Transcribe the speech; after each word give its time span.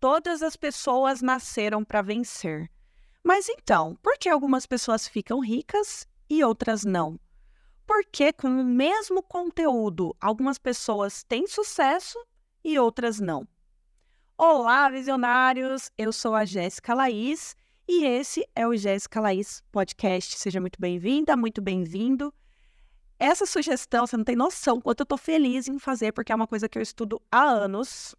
Todas 0.00 0.44
as 0.44 0.54
pessoas 0.54 1.20
nasceram 1.20 1.84
para 1.84 2.02
vencer. 2.02 2.70
Mas 3.24 3.48
então, 3.48 3.96
por 4.00 4.16
que 4.16 4.28
algumas 4.28 4.64
pessoas 4.64 5.08
ficam 5.08 5.40
ricas 5.40 6.06
e 6.30 6.44
outras 6.44 6.84
não? 6.84 7.18
Por 7.84 8.04
que, 8.04 8.32
com 8.32 8.48
o 8.48 8.64
mesmo 8.64 9.20
conteúdo, 9.22 10.14
algumas 10.20 10.56
pessoas 10.56 11.24
têm 11.24 11.48
sucesso 11.48 12.16
e 12.62 12.78
outras 12.78 13.18
não? 13.18 13.48
Olá, 14.36 14.88
visionários! 14.88 15.90
Eu 15.98 16.12
sou 16.12 16.32
a 16.36 16.44
Jéssica 16.44 16.94
Laís 16.94 17.56
e 17.88 18.04
esse 18.04 18.48
é 18.54 18.68
o 18.68 18.76
Jéssica 18.76 19.20
Laís 19.20 19.64
Podcast. 19.72 20.38
Seja 20.38 20.60
muito 20.60 20.80
bem-vinda, 20.80 21.36
muito 21.36 21.60
bem-vindo. 21.60 22.32
Essa 23.18 23.44
sugestão, 23.46 24.06
você 24.06 24.16
não 24.16 24.24
tem 24.24 24.36
noção 24.36 24.80
quanto 24.80 25.00
eu 25.00 25.04
estou 25.04 25.18
feliz 25.18 25.66
em 25.66 25.80
fazer, 25.80 26.12
porque 26.12 26.30
é 26.30 26.36
uma 26.36 26.46
coisa 26.46 26.68
que 26.68 26.78
eu 26.78 26.82
estudo 26.82 27.20
há 27.32 27.42
anos. 27.42 28.14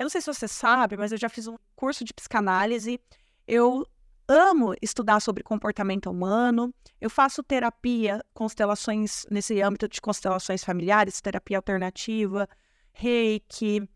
Eu 0.00 0.04
não 0.04 0.08
sei 0.08 0.22
se 0.22 0.32
você 0.32 0.48
sabe, 0.48 0.96
mas 0.96 1.12
eu 1.12 1.18
já 1.18 1.28
fiz 1.28 1.46
um 1.46 1.58
curso 1.76 2.02
de 2.06 2.14
psicanálise. 2.14 2.98
Eu 3.46 3.86
amo 4.26 4.74
estudar 4.80 5.20
sobre 5.20 5.42
comportamento 5.42 6.10
humano. 6.10 6.72
Eu 6.98 7.10
faço 7.10 7.42
terapia, 7.42 8.24
constelações 8.32 9.26
nesse 9.30 9.60
âmbito 9.60 9.86
de 9.86 10.00
constelações 10.00 10.64
familiares, 10.64 11.20
terapia 11.20 11.58
alternativa, 11.58 12.48
reiki, 12.94 13.86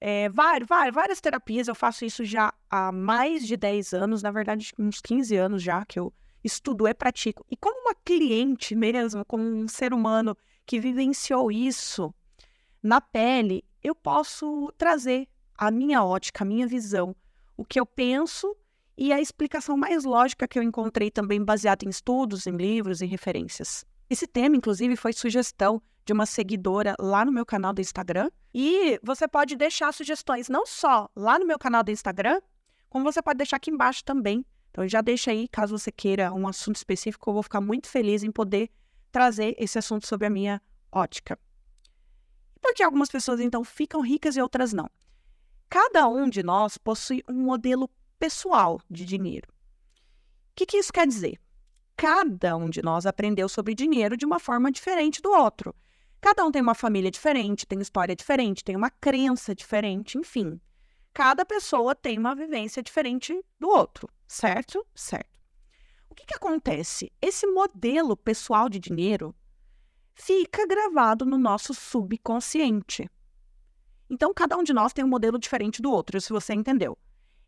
é, 0.00 0.28
várias, 0.30 0.68
várias 0.92 1.20
terapias. 1.20 1.68
Eu 1.68 1.76
faço 1.76 2.04
isso 2.04 2.24
já 2.24 2.52
há 2.68 2.90
mais 2.90 3.46
de 3.46 3.56
10 3.56 3.94
anos, 3.94 4.24
na 4.24 4.32
verdade, 4.32 4.72
uns 4.76 5.00
15 5.00 5.36
anos 5.36 5.62
já 5.62 5.84
que 5.84 6.00
eu 6.00 6.12
estudo 6.42 6.88
e 6.88 6.92
pratico. 6.92 7.46
E 7.48 7.56
como 7.56 7.82
uma 7.82 7.94
cliente 8.04 8.74
mesmo, 8.74 9.24
como 9.24 9.44
um 9.44 9.68
ser 9.68 9.94
humano 9.94 10.36
que 10.66 10.80
vivenciou 10.80 11.52
isso 11.52 12.12
na 12.82 13.00
pele, 13.00 13.64
eu 13.82 13.94
posso 13.94 14.72
trazer 14.76 15.28
a 15.60 15.70
minha 15.70 16.02
ótica, 16.02 16.42
a 16.42 16.46
minha 16.46 16.66
visão, 16.66 17.14
o 17.54 17.66
que 17.66 17.78
eu 17.78 17.84
penso 17.84 18.56
e 18.96 19.12
a 19.12 19.20
explicação 19.20 19.76
mais 19.76 20.04
lógica 20.04 20.48
que 20.48 20.58
eu 20.58 20.62
encontrei 20.62 21.10
também 21.10 21.44
baseada 21.44 21.84
em 21.84 21.90
estudos, 21.90 22.46
em 22.46 22.56
livros, 22.56 23.02
em 23.02 23.06
referências. 23.06 23.84
Esse 24.08 24.26
tema, 24.26 24.56
inclusive, 24.56 24.96
foi 24.96 25.12
sugestão 25.12 25.82
de 26.06 26.14
uma 26.14 26.24
seguidora 26.24 26.94
lá 26.98 27.26
no 27.26 27.30
meu 27.30 27.44
canal 27.44 27.74
do 27.74 27.80
Instagram. 27.82 28.30
E 28.54 28.98
você 29.02 29.28
pode 29.28 29.54
deixar 29.54 29.92
sugestões 29.92 30.48
não 30.48 30.64
só 30.64 31.10
lá 31.14 31.38
no 31.38 31.46
meu 31.46 31.58
canal 31.58 31.84
do 31.84 31.90
Instagram, 31.90 32.40
como 32.88 33.04
você 33.04 33.20
pode 33.20 33.36
deixar 33.36 33.56
aqui 33.56 33.70
embaixo 33.70 34.02
também. 34.02 34.44
Então 34.70 34.88
já 34.88 35.02
deixa 35.02 35.30
aí, 35.30 35.46
caso 35.46 35.78
você 35.78 35.92
queira 35.92 36.32
um 36.32 36.48
assunto 36.48 36.76
específico, 36.76 37.28
eu 37.28 37.34
vou 37.34 37.42
ficar 37.42 37.60
muito 37.60 37.86
feliz 37.86 38.22
em 38.22 38.32
poder 38.32 38.70
trazer 39.12 39.54
esse 39.58 39.78
assunto 39.78 40.06
sobre 40.06 40.26
a 40.26 40.30
minha 40.30 40.62
ótica. 40.90 41.38
Por 42.62 42.72
que 42.72 42.82
algumas 42.82 43.10
pessoas 43.10 43.40
então 43.40 43.62
ficam 43.62 44.00
ricas 44.00 44.36
e 44.36 44.40
outras 44.40 44.72
não? 44.72 44.88
Cada 45.70 46.08
um 46.08 46.28
de 46.28 46.42
nós 46.42 46.76
possui 46.76 47.22
um 47.28 47.44
modelo 47.44 47.88
pessoal 48.18 48.80
de 48.90 49.04
dinheiro. 49.04 49.48
O 49.50 50.54
que, 50.56 50.66
que 50.66 50.76
isso 50.76 50.92
quer 50.92 51.06
dizer? 51.06 51.40
Cada 51.96 52.56
um 52.56 52.68
de 52.68 52.82
nós 52.82 53.06
aprendeu 53.06 53.48
sobre 53.48 53.72
dinheiro 53.72 54.16
de 54.16 54.26
uma 54.26 54.40
forma 54.40 54.72
diferente 54.72 55.22
do 55.22 55.30
outro. 55.30 55.72
Cada 56.20 56.44
um 56.44 56.50
tem 56.50 56.60
uma 56.60 56.74
família 56.74 57.08
diferente, 57.08 57.68
tem 57.68 57.80
história 57.80 58.16
diferente, 58.16 58.64
tem 58.64 58.74
uma 58.74 58.90
crença 58.90 59.54
diferente, 59.54 60.18
enfim. 60.18 60.60
Cada 61.14 61.44
pessoa 61.44 61.94
tem 61.94 62.18
uma 62.18 62.34
vivência 62.34 62.82
diferente 62.82 63.40
do 63.58 63.68
outro, 63.68 64.08
certo? 64.26 64.84
Certo. 64.92 65.38
O 66.10 66.16
que, 66.16 66.26
que 66.26 66.34
acontece? 66.34 67.12
Esse 67.22 67.46
modelo 67.46 68.16
pessoal 68.16 68.68
de 68.68 68.80
dinheiro 68.80 69.32
fica 70.14 70.66
gravado 70.66 71.24
no 71.24 71.38
nosso 71.38 71.72
subconsciente. 71.72 73.08
Então, 74.10 74.34
cada 74.34 74.56
um 74.56 74.64
de 74.64 74.72
nós 74.72 74.92
tem 74.92 75.04
um 75.04 75.08
modelo 75.08 75.38
diferente 75.38 75.80
do 75.80 75.92
outro, 75.92 76.20
se 76.20 76.30
você 76.30 76.52
entendeu. 76.52 76.98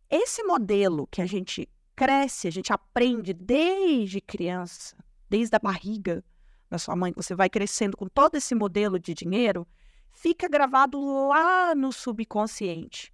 Esse 0.08 0.44
modelo 0.44 1.08
que 1.08 1.20
a 1.20 1.26
gente 1.26 1.68
cresce, 1.96 2.46
a 2.46 2.52
gente 2.52 2.72
aprende 2.72 3.32
desde 3.32 4.20
criança, 4.20 4.96
desde 5.28 5.56
a 5.56 5.58
barriga 5.58 6.24
da 6.70 6.78
sua 6.78 6.94
mãe, 6.94 7.12
você 7.16 7.34
vai 7.34 7.50
crescendo 7.50 7.96
com 7.96 8.06
todo 8.06 8.36
esse 8.36 8.54
modelo 8.54 8.98
de 8.98 9.12
dinheiro, 9.12 9.66
fica 10.12 10.48
gravado 10.48 11.00
lá 11.28 11.74
no 11.74 11.92
subconsciente. 11.92 13.12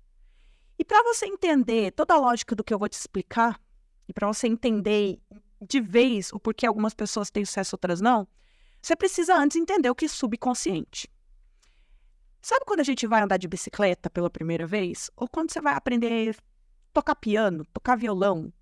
E 0.78 0.84
para 0.84 1.02
você 1.02 1.26
entender 1.26 1.92
toda 1.92 2.14
a 2.14 2.18
lógica 2.18 2.54
do 2.54 2.62
que 2.62 2.74
eu 2.74 2.78
vou 2.78 2.88
te 2.88 2.98
explicar, 2.98 3.58
e 4.06 4.12
para 4.12 4.26
você 4.26 4.46
entender 4.46 5.18
de 5.60 5.80
vez 5.80 6.32
o 6.32 6.38
porquê 6.38 6.66
algumas 6.66 6.94
pessoas 6.94 7.30
têm 7.30 7.44
sucesso 7.44 7.74
e 7.74 7.76
outras 7.76 8.00
não, 8.00 8.28
você 8.80 8.94
precisa 8.94 9.34
antes 9.34 9.56
entender 9.56 9.90
o 9.90 9.94
que 9.94 10.04
é 10.04 10.08
subconsciente. 10.08 11.08
Sabe 12.40 12.64
quando 12.64 12.80
a 12.80 12.84
gente 12.84 13.06
vai 13.06 13.22
andar 13.22 13.36
de 13.36 13.48
bicicleta 13.48 14.08
pela 14.08 14.30
primeira 14.30 14.66
vez? 14.66 15.10
Ou 15.16 15.28
quando 15.28 15.52
você 15.52 15.60
vai 15.60 15.74
aprender 15.74 16.30
a 16.36 16.42
tocar 16.92 17.16
piano, 17.16 17.64
tocar 17.72 17.96
violão? 17.96 18.52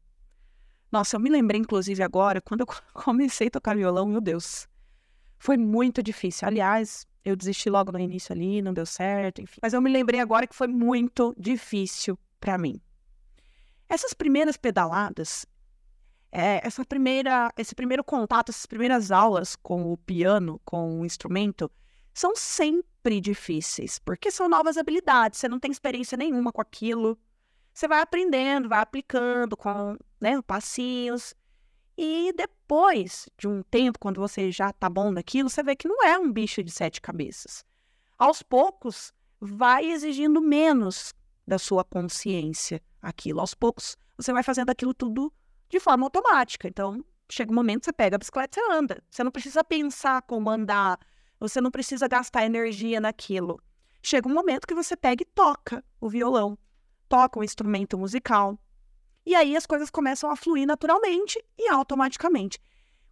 Nossa, 0.90 1.16
eu 1.16 1.20
me 1.20 1.28
lembrei, 1.28 1.60
inclusive, 1.60 2.02
agora, 2.02 2.40
quando 2.40 2.60
eu 2.62 2.66
comecei 2.94 3.48
a 3.48 3.50
tocar 3.50 3.76
violão, 3.76 4.06
meu 4.06 4.20
Deus, 4.20 4.66
foi 5.38 5.56
muito 5.56 6.02
difícil. 6.02 6.48
Aliás, 6.48 7.06
eu 7.24 7.36
desisti 7.36 7.68
logo 7.68 7.92
no 7.92 7.98
início 7.98 8.32
ali, 8.32 8.62
não 8.62 8.72
deu 8.72 8.86
certo, 8.86 9.42
enfim. 9.42 9.58
Mas 9.62 9.74
eu 9.74 9.82
me 9.82 9.90
lembrei 9.90 10.20
agora 10.20 10.46
que 10.46 10.54
foi 10.54 10.68
muito 10.68 11.34
difícil 11.38 12.18
para 12.40 12.56
mim. 12.56 12.80
Essas 13.88 14.14
primeiras 14.14 14.56
pedaladas, 14.56 15.46
é, 16.32 16.60
essa 16.66 16.84
primeira, 16.84 17.52
esse 17.56 17.74
primeiro 17.74 18.02
contato, 18.02 18.50
essas 18.50 18.66
primeiras 18.66 19.10
aulas 19.10 19.54
com 19.56 19.92
o 19.92 19.96
piano, 19.96 20.60
com 20.64 21.00
o 21.00 21.04
instrumento, 21.04 21.70
são 22.14 22.34
sempre 22.34 22.95
difíceis, 23.20 23.98
porque 23.98 24.30
são 24.30 24.48
novas 24.48 24.76
habilidades, 24.76 25.38
você 25.38 25.48
não 25.48 25.58
tem 25.58 25.70
experiência 25.70 26.16
nenhuma 26.16 26.52
com 26.52 26.60
aquilo. 26.60 27.18
Você 27.72 27.86
vai 27.86 28.00
aprendendo, 28.00 28.68
vai 28.68 28.80
aplicando 28.80 29.56
com 29.56 29.96
né, 30.20 30.40
passinhos. 30.42 31.34
E 31.96 32.32
depois 32.34 33.28
de 33.38 33.48
um 33.48 33.62
tempo, 33.62 33.98
quando 33.98 34.20
você 34.20 34.50
já 34.50 34.72
tá 34.72 34.88
bom 34.88 35.10
naquilo, 35.10 35.48
você 35.48 35.62
vê 35.62 35.76
que 35.76 35.88
não 35.88 36.02
é 36.04 36.18
um 36.18 36.30
bicho 36.30 36.62
de 36.62 36.70
sete 36.70 37.00
cabeças. 37.00 37.64
Aos 38.18 38.42
poucos, 38.42 39.12
vai 39.40 39.90
exigindo 39.90 40.40
menos 40.40 41.14
da 41.46 41.58
sua 41.58 41.84
consciência 41.84 42.82
aquilo. 43.00 43.40
Aos 43.40 43.54
poucos, 43.54 43.96
você 44.16 44.32
vai 44.32 44.42
fazendo 44.42 44.70
aquilo 44.70 44.94
tudo 44.94 45.32
de 45.68 45.78
forma 45.78 46.06
automática. 46.06 46.68
Então, 46.68 47.04
chega 47.30 47.52
um 47.52 47.54
momento, 47.54 47.84
você 47.84 47.92
pega 47.92 48.16
a 48.16 48.18
bicicleta 48.18 48.58
e 48.60 48.72
anda. 48.72 49.02
Você 49.10 49.22
não 49.22 49.30
precisa 49.30 49.62
pensar 49.62 50.22
como 50.22 50.50
andar, 50.50 50.98
você 51.38 51.60
não 51.60 51.70
precisa 51.70 52.08
gastar 52.08 52.44
energia 52.44 53.00
naquilo. 53.00 53.60
Chega 54.02 54.28
um 54.28 54.34
momento 54.34 54.66
que 54.66 54.74
você 54.74 54.96
pega 54.96 55.22
e 55.22 55.26
toca 55.26 55.84
o 56.00 56.08
violão, 56.08 56.58
toca 57.08 57.40
o 57.40 57.44
instrumento 57.44 57.98
musical. 57.98 58.58
E 59.24 59.34
aí 59.34 59.56
as 59.56 59.66
coisas 59.66 59.90
começam 59.90 60.30
a 60.30 60.36
fluir 60.36 60.66
naturalmente 60.66 61.42
e 61.58 61.68
automaticamente. 61.68 62.58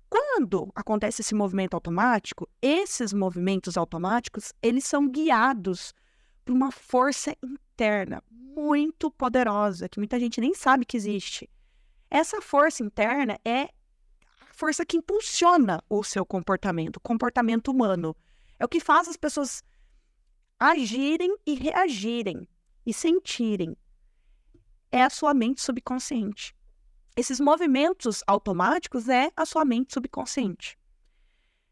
Quando 0.08 0.70
acontece 0.74 1.22
esse 1.22 1.34
movimento 1.34 1.74
automático, 1.74 2.48
esses 2.62 3.12
movimentos 3.12 3.76
automáticos, 3.76 4.52
eles 4.62 4.84
são 4.84 5.08
guiados 5.08 5.92
por 6.44 6.52
uma 6.52 6.70
força 6.70 7.36
interna 7.42 8.22
muito 8.30 9.10
poderosa, 9.10 9.88
que 9.88 9.98
muita 9.98 10.20
gente 10.20 10.40
nem 10.40 10.54
sabe 10.54 10.84
que 10.84 10.96
existe. 10.96 11.50
Essa 12.08 12.40
força 12.40 12.84
interna 12.84 13.36
é 13.44 13.70
força 14.54 14.86
que 14.86 14.96
impulsiona 14.96 15.82
o 15.88 16.02
seu 16.02 16.24
comportamento, 16.24 17.00
comportamento 17.00 17.70
humano. 17.70 18.16
É 18.58 18.64
o 18.64 18.68
que 18.68 18.80
faz 18.80 19.08
as 19.08 19.16
pessoas 19.16 19.62
agirem 20.58 21.36
e 21.44 21.54
reagirem 21.54 22.48
e 22.86 22.94
sentirem. 22.94 23.76
É 24.90 25.02
a 25.02 25.10
sua 25.10 25.34
mente 25.34 25.60
subconsciente. 25.60 26.54
Esses 27.16 27.40
movimentos 27.40 28.22
automáticos 28.26 29.08
é 29.08 29.30
a 29.36 29.44
sua 29.44 29.64
mente 29.64 29.92
subconsciente. 29.92 30.78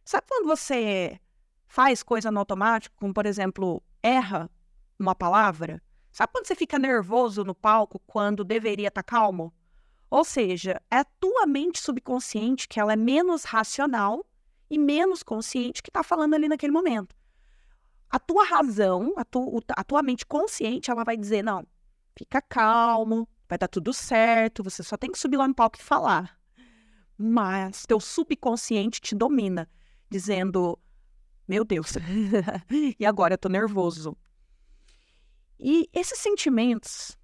Sabe 0.05 0.27
quando 0.29 0.47
você 0.47 1.21
faz 1.67 2.03
coisa 2.03 2.31
no 2.31 2.41
automático, 2.41 2.97
como 2.97 3.15
por 3.15 3.27
exemplo, 3.27 3.83
erra 4.03 4.51
uma 4.99 5.15
palavra? 5.15 5.83
Sabe 6.11 6.33
quando 6.33 6.47
você 6.47 6.55
fica 6.55 6.79
nervoso 6.79 7.45
no 7.45 7.55
palco 7.55 8.01
quando 8.07 8.45
deveria 8.45 8.89
estar 8.89 9.03
tá 9.03 9.09
calmo? 9.09 9.53
Ou 10.13 10.25
seja, 10.25 10.79
é 10.91 10.99
a 10.99 11.05
tua 11.05 11.47
mente 11.47 11.81
subconsciente, 11.81 12.69
que 12.69 12.79
ela 12.79 12.93
é 12.93 12.97
menos 12.97 13.45
racional 13.45 14.23
e 14.69 14.77
menos 14.77 15.23
consciente, 15.23 15.83
que 15.83 15.89
está 15.89 16.03
falando 16.03 16.35
ali 16.35 16.49
naquele 16.49 16.71
momento. 16.71 17.17
A 18.11 18.19
tua 18.19 18.45
razão, 18.45 19.15
a, 19.17 19.25
tu, 19.25 19.65
a 19.75 19.83
tua 19.83 20.03
mente 20.03 20.27
consciente, 20.27 20.91
ela 20.91 21.03
vai 21.03 21.17
dizer: 21.17 21.43
não, 21.43 21.67
fica 22.15 22.43
calmo, 22.43 23.27
vai 23.49 23.57
dar 23.57 23.69
tudo 23.69 23.91
certo, 23.95 24.63
você 24.63 24.83
só 24.83 24.99
tem 24.99 25.11
que 25.11 25.19
subir 25.19 25.39
lá 25.39 25.49
no 25.49 25.55
palco 25.55 25.79
e 25.79 25.83
falar. 25.83 26.39
Mas 27.17 27.87
teu 27.87 27.99
subconsciente 27.99 29.01
te 29.01 29.15
domina, 29.15 29.67
dizendo: 30.11 30.79
meu 31.49 31.65
Deus, 31.65 31.95
e 33.01 33.07
agora 33.07 33.33
eu 33.33 33.39
tô 33.39 33.49
nervoso. 33.49 34.15
E 35.59 35.89
esses 35.91 36.19
sentimentos, 36.19 37.17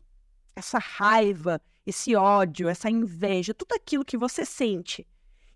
essa 0.57 0.79
raiva, 0.79 1.61
esse 1.89 2.15
ódio, 2.15 2.69
essa 2.69 2.91
inveja, 2.91 3.55
tudo 3.55 3.73
aquilo 3.73 4.05
que 4.05 4.19
você 4.19 4.45
sente 4.45 5.07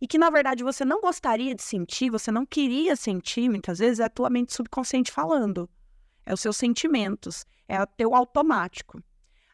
e 0.00 0.06
que 0.06 0.16
na 0.16 0.30
verdade 0.30 0.64
você 0.64 0.82
não 0.82 1.00
gostaria 1.00 1.54
de 1.54 1.62
sentir, 1.62 2.08
você 2.08 2.32
não 2.32 2.46
queria 2.46 2.96
sentir, 2.96 3.50
muitas 3.50 3.78
vezes 3.78 4.00
é 4.00 4.04
a 4.04 4.08
tua 4.08 4.30
mente 4.30 4.54
subconsciente 4.54 5.12
falando. 5.12 5.68
É 6.24 6.32
os 6.32 6.40
seus 6.40 6.56
sentimentos, 6.56 7.44
é 7.68 7.80
o 7.82 7.86
teu 7.86 8.14
automático. 8.14 9.02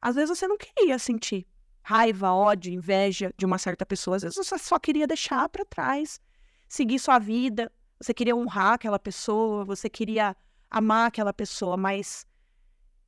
Às 0.00 0.14
vezes 0.14 0.38
você 0.38 0.46
não 0.46 0.56
queria 0.56 0.98
sentir 1.00 1.46
raiva, 1.82 2.32
ódio, 2.32 2.72
inveja 2.72 3.34
de 3.36 3.44
uma 3.44 3.58
certa 3.58 3.84
pessoa. 3.84 4.16
Às 4.16 4.22
vezes 4.22 4.36
você 4.36 4.56
só 4.56 4.78
queria 4.78 5.06
deixar 5.06 5.48
para 5.48 5.64
trás, 5.64 6.20
seguir 6.68 7.00
sua 7.00 7.18
vida. 7.18 7.72
Você 8.00 8.14
queria 8.14 8.36
honrar 8.36 8.74
aquela 8.74 9.00
pessoa, 9.00 9.64
você 9.64 9.90
queria 9.90 10.36
amar 10.70 11.08
aquela 11.08 11.32
pessoa, 11.32 11.76
mas 11.76 12.24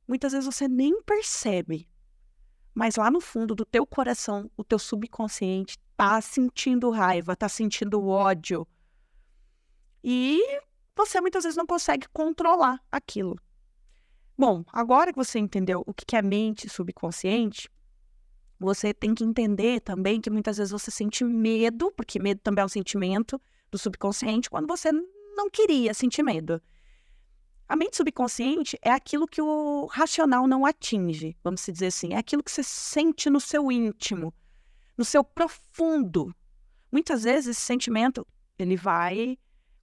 muitas 0.05 0.33
vezes 0.33 0.45
você 0.45 0.67
nem 0.67 1.01
percebe. 1.03 1.87
Mas 2.73 2.95
lá 2.95 3.11
no 3.11 3.19
fundo 3.19 3.53
do 3.53 3.65
teu 3.65 3.85
coração, 3.85 4.49
o 4.55 4.63
teu 4.63 4.79
subconsciente 4.79 5.77
tá 5.97 6.21
sentindo 6.21 6.89
raiva, 6.89 7.35
tá 7.35 7.49
sentindo 7.49 8.05
ódio. 8.05 8.67
E 10.03 10.41
você 10.95 11.19
muitas 11.19 11.43
vezes 11.43 11.57
não 11.57 11.65
consegue 11.65 12.07
controlar 12.13 12.81
aquilo. 12.91 13.37
Bom, 14.37 14.63
agora 14.71 15.11
que 15.11 15.17
você 15.17 15.37
entendeu 15.37 15.83
o 15.85 15.93
que 15.93 16.15
é 16.15 16.21
mente 16.21 16.69
subconsciente, 16.69 17.69
você 18.59 18.93
tem 18.93 19.13
que 19.13 19.23
entender 19.23 19.81
também 19.81 20.21
que 20.21 20.29
muitas 20.29 20.57
vezes 20.57 20.71
você 20.71 20.89
sente 20.89 21.23
medo, 21.23 21.91
porque 21.91 22.19
medo 22.19 22.39
também 22.41 22.61
é 22.61 22.65
um 22.65 22.69
sentimento 22.69 23.39
do 23.69 23.77
subconsciente, 23.77 24.49
quando 24.49 24.67
você 24.67 24.91
não 24.91 25.49
queria 25.49 25.93
sentir 25.93 26.23
medo. 26.23 26.61
A 27.71 27.75
mente 27.77 27.95
subconsciente 27.95 28.77
é 28.81 28.91
aquilo 28.91 29.25
que 29.25 29.41
o 29.41 29.85
racional 29.85 30.45
não 30.45 30.65
atinge, 30.65 31.37
vamos 31.41 31.65
dizer 31.65 31.85
assim. 31.85 32.13
É 32.13 32.17
aquilo 32.17 32.43
que 32.43 32.51
você 32.51 32.61
sente 32.61 33.29
no 33.29 33.39
seu 33.39 33.71
íntimo, 33.71 34.33
no 34.97 35.05
seu 35.05 35.23
profundo. 35.23 36.35
Muitas 36.91 37.23
vezes 37.23 37.55
esse 37.55 37.61
sentimento 37.61 38.27
ele 38.59 38.75
vai 38.75 39.37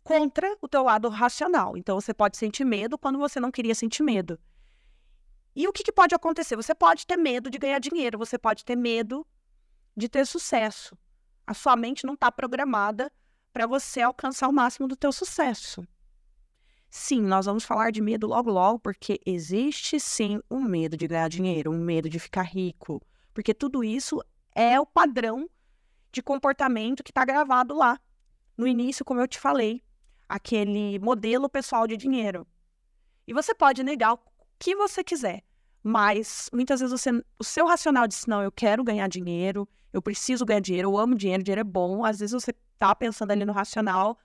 contra 0.04 0.54
o 0.60 0.68
teu 0.68 0.82
lado 0.82 1.08
racional. 1.08 1.78
Então 1.78 1.98
você 1.98 2.12
pode 2.12 2.36
sentir 2.36 2.62
medo 2.62 2.98
quando 2.98 3.18
você 3.18 3.40
não 3.40 3.50
queria 3.50 3.74
sentir 3.74 4.02
medo. 4.02 4.38
E 5.56 5.66
o 5.66 5.72
que, 5.72 5.82
que 5.82 5.90
pode 5.90 6.14
acontecer? 6.14 6.56
Você 6.56 6.74
pode 6.74 7.06
ter 7.06 7.16
medo 7.16 7.48
de 7.48 7.56
ganhar 7.56 7.78
dinheiro, 7.78 8.18
você 8.18 8.36
pode 8.36 8.66
ter 8.66 8.76
medo 8.76 9.26
de 9.96 10.10
ter 10.10 10.26
sucesso. 10.26 10.94
A 11.46 11.54
sua 11.54 11.74
mente 11.74 12.04
não 12.04 12.12
está 12.12 12.30
programada 12.30 13.10
para 13.50 13.66
você 13.66 14.02
alcançar 14.02 14.46
o 14.46 14.52
máximo 14.52 14.86
do 14.86 14.94
teu 14.94 15.10
sucesso. 15.10 15.88
Sim, 16.90 17.20
nós 17.20 17.46
vamos 17.46 17.64
falar 17.64 17.90
de 17.90 18.00
medo 18.00 18.26
logo 18.26 18.50
logo, 18.50 18.78
porque 18.78 19.20
existe 19.26 20.00
sim 20.00 20.40
um 20.50 20.60
medo 20.60 20.96
de 20.96 21.06
ganhar 21.06 21.28
dinheiro, 21.28 21.70
um 21.70 21.78
medo 21.78 22.08
de 22.08 22.18
ficar 22.18 22.42
rico, 22.42 23.02
porque 23.34 23.52
tudo 23.52 23.84
isso 23.84 24.22
é 24.54 24.80
o 24.80 24.86
padrão 24.86 25.48
de 26.10 26.22
comportamento 26.22 27.02
que 27.02 27.10
está 27.10 27.24
gravado 27.24 27.76
lá. 27.76 28.00
No 28.56 28.66
início, 28.66 29.04
como 29.04 29.20
eu 29.20 29.28
te 29.28 29.38
falei, 29.38 29.82
aquele 30.28 30.98
modelo 30.98 31.48
pessoal 31.48 31.86
de 31.86 31.96
dinheiro. 31.96 32.46
E 33.26 33.34
você 33.34 33.54
pode 33.54 33.82
negar 33.82 34.14
o 34.14 34.20
que 34.58 34.74
você 34.74 35.04
quiser, 35.04 35.42
mas 35.82 36.48
muitas 36.52 36.80
vezes 36.80 36.98
você, 36.98 37.10
o 37.38 37.44
seu 37.44 37.66
racional 37.66 38.08
diz: 38.08 38.24
não, 38.26 38.42
eu 38.42 38.50
quero 38.50 38.82
ganhar 38.82 39.08
dinheiro, 39.08 39.68
eu 39.92 40.00
preciso 40.00 40.44
ganhar 40.44 40.60
dinheiro, 40.60 40.88
eu 40.88 40.98
amo 40.98 41.14
dinheiro, 41.14 41.42
dinheiro 41.42 41.60
é 41.60 41.64
bom. 41.64 42.04
Às 42.04 42.18
vezes 42.18 42.32
você 42.32 42.54
está 42.74 42.94
pensando 42.94 43.30
ali 43.30 43.44
no 43.44 43.52
racional, 43.52 44.18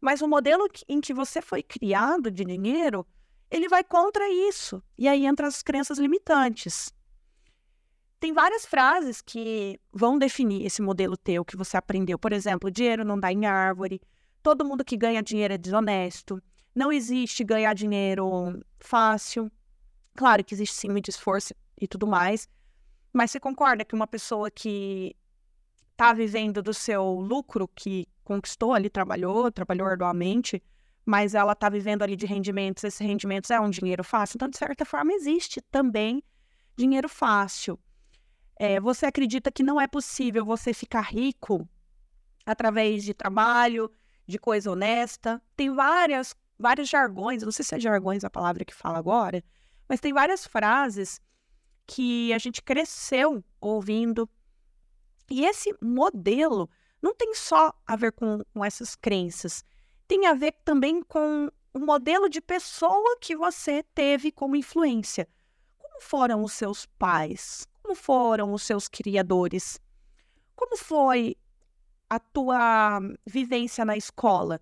mas 0.00 0.22
o 0.22 0.28
modelo 0.28 0.66
em 0.88 1.00
que 1.00 1.12
você 1.12 1.42
foi 1.42 1.62
criado 1.62 2.30
de 2.30 2.44
dinheiro, 2.44 3.06
ele 3.50 3.68
vai 3.68 3.84
contra 3.84 4.28
isso. 4.28 4.82
E 4.96 5.06
aí 5.06 5.26
entra 5.26 5.46
as 5.46 5.62
crenças 5.62 5.98
limitantes. 5.98 6.92
Tem 8.18 8.32
várias 8.32 8.66
frases 8.66 9.20
que 9.20 9.80
vão 9.92 10.18
definir 10.18 10.64
esse 10.66 10.82
modelo 10.82 11.16
teu 11.16 11.44
que 11.44 11.56
você 11.56 11.76
aprendeu. 11.76 12.18
Por 12.18 12.32
exemplo, 12.32 12.70
dinheiro 12.70 13.04
não 13.04 13.18
dá 13.18 13.32
em 13.32 13.46
árvore, 13.46 14.00
todo 14.42 14.64
mundo 14.64 14.84
que 14.84 14.96
ganha 14.96 15.22
dinheiro 15.22 15.54
é 15.54 15.58
desonesto, 15.58 16.42
não 16.74 16.92
existe 16.92 17.42
ganhar 17.42 17.74
dinheiro 17.74 18.62
fácil. 18.78 19.50
Claro 20.14 20.44
que 20.44 20.54
existe 20.54 20.76
sim 20.76 20.88
muito 20.88 21.08
esforço 21.08 21.54
e 21.80 21.88
tudo 21.88 22.06
mais, 22.06 22.46
mas 23.12 23.30
você 23.30 23.40
concorda 23.40 23.84
que 23.84 23.94
uma 23.94 24.06
pessoa 24.06 24.50
que 24.50 25.16
está 25.92 26.12
vivendo 26.12 26.62
do 26.62 26.74
seu 26.74 27.04
lucro, 27.14 27.68
que 27.68 28.06
conquistou 28.30 28.72
ali, 28.72 28.88
trabalhou, 28.88 29.50
trabalhou 29.50 29.88
arduamente, 29.88 30.62
mas 31.04 31.34
ela 31.34 31.50
está 31.50 31.68
vivendo 31.68 32.02
ali 32.02 32.14
de 32.14 32.26
rendimentos, 32.26 32.84
esses 32.84 33.00
rendimentos 33.00 33.50
é 33.50 33.58
um 33.58 33.68
dinheiro 33.68 34.04
fácil, 34.04 34.36
então, 34.36 34.48
de 34.48 34.56
certa 34.56 34.84
forma, 34.84 35.12
existe 35.12 35.60
também 35.62 36.22
dinheiro 36.76 37.08
fácil. 37.08 37.76
É, 38.54 38.78
você 38.78 39.06
acredita 39.06 39.50
que 39.50 39.64
não 39.64 39.80
é 39.80 39.88
possível 39.88 40.44
você 40.44 40.72
ficar 40.72 41.00
rico 41.00 41.68
através 42.46 43.02
de 43.02 43.12
trabalho, 43.12 43.90
de 44.28 44.38
coisa 44.38 44.70
honesta. 44.70 45.42
Tem 45.56 45.74
várias, 45.74 46.36
vários 46.56 46.88
jargões, 46.88 47.42
não 47.42 47.50
sei 47.50 47.64
se 47.64 47.74
é 47.74 47.80
jargões 47.80 48.22
a 48.22 48.30
palavra 48.30 48.64
que 48.64 48.74
fala 48.74 48.98
agora, 48.98 49.42
mas 49.88 49.98
tem 49.98 50.12
várias 50.12 50.46
frases 50.46 51.20
que 51.84 52.32
a 52.32 52.38
gente 52.38 52.62
cresceu 52.62 53.42
ouvindo. 53.60 54.30
E 55.28 55.44
esse 55.44 55.74
modelo 55.82 56.70
não 57.02 57.14
tem 57.14 57.34
só 57.34 57.72
a 57.86 57.96
ver 57.96 58.12
com, 58.12 58.42
com 58.52 58.64
essas 58.64 58.94
crenças, 58.94 59.64
tem 60.06 60.26
a 60.26 60.34
ver 60.34 60.52
também 60.64 61.02
com 61.02 61.50
o 61.72 61.78
modelo 61.78 62.28
de 62.28 62.40
pessoa 62.40 63.16
que 63.20 63.36
você 63.36 63.82
teve 63.94 64.32
como 64.32 64.56
influência. 64.56 65.28
Como 65.78 66.00
foram 66.00 66.42
os 66.42 66.52
seus 66.52 66.86
pais? 66.86 67.66
Como 67.82 67.94
foram 67.94 68.52
os 68.52 68.62
seus 68.62 68.88
criadores? 68.88 69.80
Como 70.56 70.76
foi 70.76 71.36
a 72.08 72.18
tua 72.18 73.00
vivência 73.24 73.84
na 73.84 73.96
escola, 73.96 74.60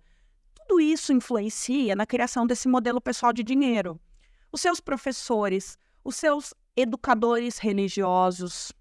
tudo 0.53 0.79
isso 0.79 1.11
influencia 1.11 1.95
na 1.95 2.05
criação 2.05 2.45
desse 2.45 2.67
modelo 2.67 3.01
pessoal 3.01 3.33
de 3.33 3.41
dinheiro. 3.41 3.99
Os 4.51 4.61
seus 4.61 4.79
professores, 4.79 5.77
os 6.03 6.15
seus 6.15 6.53
educadores 6.75 7.57
religiosos, 7.57 8.71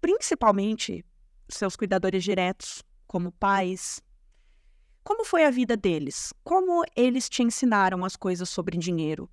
principalmente 0.00 1.04
seus 1.48 1.76
cuidadores 1.76 2.22
diretos, 2.22 2.82
como 3.06 3.32
pais. 3.32 4.02
Como 5.04 5.24
foi 5.24 5.44
a 5.44 5.50
vida 5.50 5.76
deles? 5.76 6.32
Como 6.42 6.84
eles 6.96 7.28
te 7.28 7.42
ensinaram 7.42 8.04
as 8.04 8.16
coisas 8.16 8.48
sobre 8.48 8.76
dinheiro? 8.76 9.30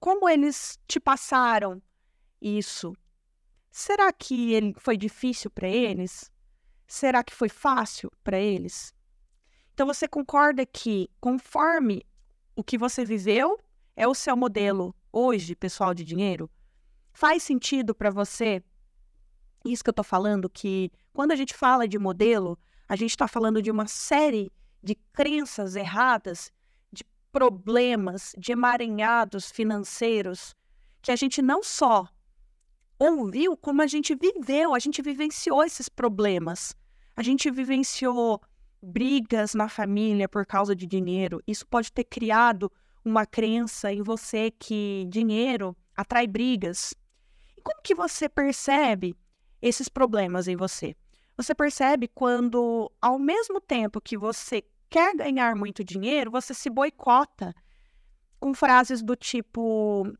Como 0.00 0.28
eles 0.28 0.78
te 0.86 0.98
passaram 0.98 1.82
isso? 2.40 2.96
Será 3.70 4.12
que 4.12 4.54
ele 4.54 4.74
foi 4.78 4.96
difícil 4.96 5.50
para 5.50 5.68
eles? 5.68 6.30
Será 6.86 7.22
que 7.22 7.34
foi 7.34 7.48
fácil 7.48 8.10
para 8.24 8.38
eles? 8.38 8.94
Então 9.74 9.86
você 9.86 10.08
concorda 10.08 10.64
que 10.64 11.10
conforme 11.20 12.02
o 12.54 12.64
que 12.64 12.78
você 12.78 13.04
viveu 13.04 13.60
é 13.94 14.08
o 14.08 14.14
seu 14.14 14.34
modelo 14.34 14.94
hoje, 15.12 15.54
pessoal 15.54 15.92
de 15.92 16.04
dinheiro? 16.04 16.50
Faz 17.12 17.42
sentido 17.42 17.94
para 17.94 18.10
você 18.10 18.62
isso 19.64 19.82
que 19.82 19.90
eu 19.90 19.92
estou 19.92 20.04
falando, 20.04 20.48
que 20.48 20.90
quando 21.16 21.32
a 21.32 21.36
gente 21.36 21.54
fala 21.54 21.88
de 21.88 21.98
modelo, 21.98 22.58
a 22.86 22.94
gente 22.94 23.12
está 23.12 23.26
falando 23.26 23.62
de 23.62 23.70
uma 23.70 23.86
série 23.86 24.52
de 24.82 24.94
crenças 25.14 25.74
erradas, 25.74 26.52
de 26.92 27.02
problemas, 27.32 28.34
de 28.36 28.52
emaranhados 28.52 29.50
financeiros, 29.50 30.54
que 31.00 31.10
a 31.10 31.16
gente 31.16 31.40
não 31.40 31.62
só 31.62 32.06
ouviu 32.98 33.56
como 33.56 33.80
a 33.80 33.86
gente 33.86 34.14
viveu, 34.14 34.74
a 34.74 34.78
gente 34.78 35.00
vivenciou 35.00 35.64
esses 35.64 35.88
problemas. 35.88 36.76
A 37.16 37.22
gente 37.22 37.50
vivenciou 37.50 38.38
brigas 38.82 39.54
na 39.54 39.70
família 39.70 40.28
por 40.28 40.44
causa 40.44 40.76
de 40.76 40.86
dinheiro. 40.86 41.42
Isso 41.46 41.66
pode 41.66 41.90
ter 41.90 42.04
criado 42.04 42.70
uma 43.02 43.24
crença 43.24 43.90
em 43.90 44.02
você 44.02 44.50
que 44.50 45.06
dinheiro 45.08 45.74
atrai 45.96 46.26
brigas. 46.26 46.92
E 47.56 47.62
como 47.62 47.80
que 47.82 47.94
você 47.94 48.28
percebe 48.28 49.16
esses 49.62 49.88
problemas 49.88 50.46
em 50.46 50.56
você? 50.56 50.94
Você 51.36 51.54
percebe 51.54 52.08
quando, 52.08 52.90
ao 53.00 53.18
mesmo 53.18 53.60
tempo 53.60 54.00
que 54.00 54.16
você 54.16 54.64
quer 54.88 55.14
ganhar 55.14 55.54
muito 55.54 55.84
dinheiro, 55.84 56.30
você 56.30 56.54
se 56.54 56.70
boicota 56.70 57.54
com 58.40 58.54
frases 58.54 59.02
do 59.02 59.14
tipo: 59.14 60.10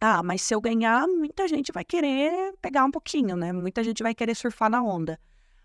ah, 0.00 0.22
mas 0.22 0.40
se 0.42 0.54
eu 0.54 0.60
ganhar, 0.60 1.06
muita 1.06 1.46
gente 1.46 1.70
vai 1.70 1.84
querer 1.84 2.54
pegar 2.62 2.84
um 2.84 2.90
pouquinho, 2.90 3.36
né? 3.36 3.52
Muita 3.52 3.84
gente 3.84 4.02
vai 4.02 4.14
querer 4.14 4.34
surfar 4.34 4.70
na 4.70 4.82
onda. 4.82 5.20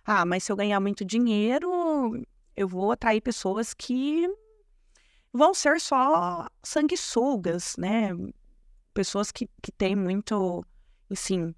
Ah, 0.05 0.25
mas 0.25 0.43
se 0.43 0.51
eu 0.51 0.55
ganhar 0.55 0.79
muito 0.79 1.05
dinheiro, 1.05 1.69
eu 2.55 2.67
vou 2.67 2.91
atrair 2.91 3.21
pessoas 3.21 3.73
que 3.73 4.27
vão 5.31 5.53
ser 5.53 5.79
só 5.79 6.47
sanguessugas, 6.63 7.75
né? 7.77 8.09
Pessoas 8.93 9.31
que, 9.31 9.49
que 9.61 9.71
têm 9.71 9.95
muito, 9.95 10.65
assim, 11.09 11.53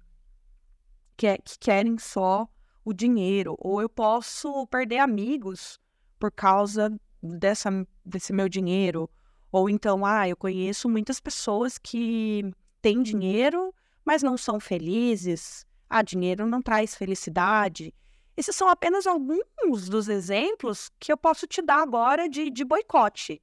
que, 1.16 1.26
é, 1.26 1.38
que 1.38 1.58
querem 1.58 1.98
só 1.98 2.48
o 2.90 2.94
dinheiro. 2.94 3.56
Ou 3.58 3.80
eu 3.80 3.88
posso 3.88 4.66
perder 4.66 4.98
amigos 4.98 5.78
por 6.18 6.30
causa 6.30 6.92
dessa, 7.22 7.70
desse 8.04 8.32
meu 8.32 8.48
dinheiro. 8.48 9.08
Ou 9.50 9.68
então, 9.68 10.04
ah, 10.04 10.28
eu 10.28 10.36
conheço 10.36 10.88
muitas 10.88 11.20
pessoas 11.20 11.78
que 11.78 12.52
têm 12.80 13.02
dinheiro, 13.02 13.74
mas 14.04 14.22
não 14.22 14.36
são 14.36 14.60
felizes. 14.60 15.66
Ah, 15.88 16.02
dinheiro 16.02 16.46
não 16.46 16.62
traz 16.62 16.94
felicidade. 16.94 17.92
Esses 18.36 18.54
são 18.54 18.68
apenas 18.68 19.06
alguns 19.06 19.88
dos 19.88 20.08
exemplos 20.08 20.90
que 20.98 21.12
eu 21.12 21.16
posso 21.16 21.46
te 21.46 21.60
dar 21.60 21.82
agora 21.82 22.28
de, 22.28 22.48
de 22.48 22.64
boicote. 22.64 23.42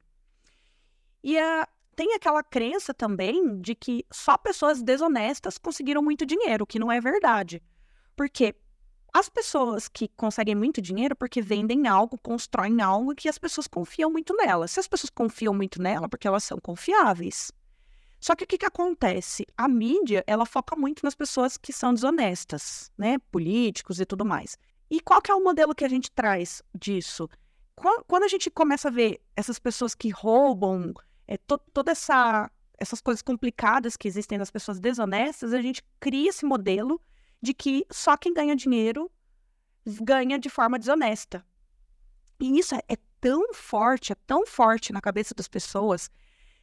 E 1.23 1.37
a, 1.37 1.67
tem 1.95 2.13
aquela 2.13 2.41
crença 2.41 2.93
também 2.93 3.59
de 3.59 3.75
que 3.75 4.05
só 4.11 4.37
pessoas 4.37 4.81
desonestas 4.81 5.57
conseguiram 5.57 6.01
muito 6.01 6.25
dinheiro, 6.25 6.65
que 6.65 6.79
não 6.79 6.91
é 6.91 7.01
verdade. 7.01 7.61
Porque 8.15 8.55
as 9.17 9.29
pessoas 9.29 9.87
que 9.87 10.07
conseguem 10.09 10.53
muito 10.53 10.79
dinheiro 10.79 11.15
porque 11.15 11.41
vendem 11.41 11.87
algo, 11.87 12.19
constroem 12.19 12.81
algo 12.81 13.15
que 13.15 13.27
as 13.27 13.39
pessoas 13.39 13.65
confiam 13.65 14.11
muito 14.11 14.35
nela. 14.35 14.67
Se 14.67 14.79
as 14.79 14.87
pessoas 14.87 15.09
confiam 15.09 15.53
muito 15.53 15.81
nela, 15.81 16.07
porque 16.07 16.27
elas 16.27 16.43
são 16.43 16.59
confiáveis. 16.59 17.51
Só 18.19 18.35
que 18.35 18.43
o 18.43 18.47
que, 18.47 18.59
que 18.59 18.65
acontece? 18.65 19.45
A 19.57 19.67
mídia, 19.67 20.23
ela 20.27 20.45
foca 20.45 20.75
muito 20.75 21.03
nas 21.03 21.15
pessoas 21.15 21.57
que 21.57 21.73
são 21.73 21.93
desonestas, 21.93 22.91
né? 22.97 23.17
Políticos 23.31 23.99
e 23.99 24.05
tudo 24.05 24.23
mais. 24.23 24.55
E 24.89 24.99
qual 24.99 25.21
que 25.21 25.31
é 25.31 25.35
o 25.35 25.43
modelo 25.43 25.73
que 25.73 25.85
a 25.85 25.89
gente 25.89 26.11
traz 26.11 26.61
disso? 26.77 27.27
Quando 28.07 28.23
a 28.23 28.27
gente 28.27 28.49
começa 28.51 28.87
a 28.87 28.91
ver 28.91 29.19
essas 29.35 29.57
pessoas 29.57 29.95
que 29.95 30.09
roubam, 30.09 30.93
é, 31.27 31.37
to 31.37 31.59
toda 31.73 31.91
essa 31.91 32.51
essas 32.79 33.01
coisas 33.01 33.23
complicadas 33.23 33.97
que 33.97 34.07
existem 34.07 34.37
nas 34.37 34.51
pessoas 34.51 34.79
desonestas, 34.79 35.51
a 35.51 35.61
gente 35.61 35.83
cria 35.99 36.29
esse 36.29 36.45
modelo 36.45 37.01
de 37.41 37.53
que 37.53 37.85
só 37.91 38.17
quem 38.17 38.33
ganha 38.33 38.55
dinheiro 38.55 39.11
ganha 39.85 40.37
de 40.37 40.49
forma 40.49 40.77
desonesta. 40.77 41.45
E 42.39 42.59
isso 42.59 42.75
é, 42.75 42.81
é 42.89 42.97
tão 43.19 43.53
forte, 43.53 44.11
é 44.11 44.15
tão 44.25 44.45
forte 44.45 44.91
na 44.91 45.01
cabeça 45.01 45.33
das 45.33 45.47
pessoas, 45.47 46.09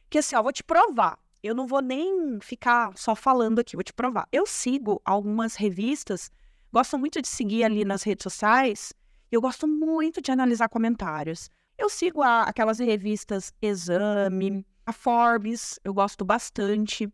que 0.09 0.17
assim, 0.17 0.35
ó, 0.35 0.43
vou 0.43 0.53
te 0.53 0.63
provar. 0.63 1.19
Eu 1.41 1.53
não 1.53 1.67
vou 1.67 1.81
nem 1.81 2.39
ficar 2.41 2.97
só 2.97 3.15
falando 3.15 3.59
aqui, 3.59 3.75
vou 3.75 3.83
te 3.83 3.93
provar. 3.93 4.27
Eu 4.31 4.45
sigo 4.45 5.01
algumas 5.05 5.55
revistas, 5.55 6.31
gosto 6.71 6.97
muito 6.97 7.21
de 7.21 7.27
seguir 7.27 7.63
ali 7.63 7.85
nas 7.85 8.03
redes 8.03 8.23
sociais, 8.23 8.93
eu 9.31 9.41
gosto 9.41 9.67
muito 9.67 10.21
de 10.21 10.31
analisar 10.31 10.69
comentários. 10.69 11.49
Eu 11.77 11.89
sigo 11.89 12.21
a, 12.21 12.43
aquelas 12.43 12.79
revistas 12.79 13.53
Exame, 13.61 14.65
a 14.85 14.93
Forbes, 14.93 15.79
eu 15.83 15.93
gosto 15.93 16.23
bastante. 16.23 17.11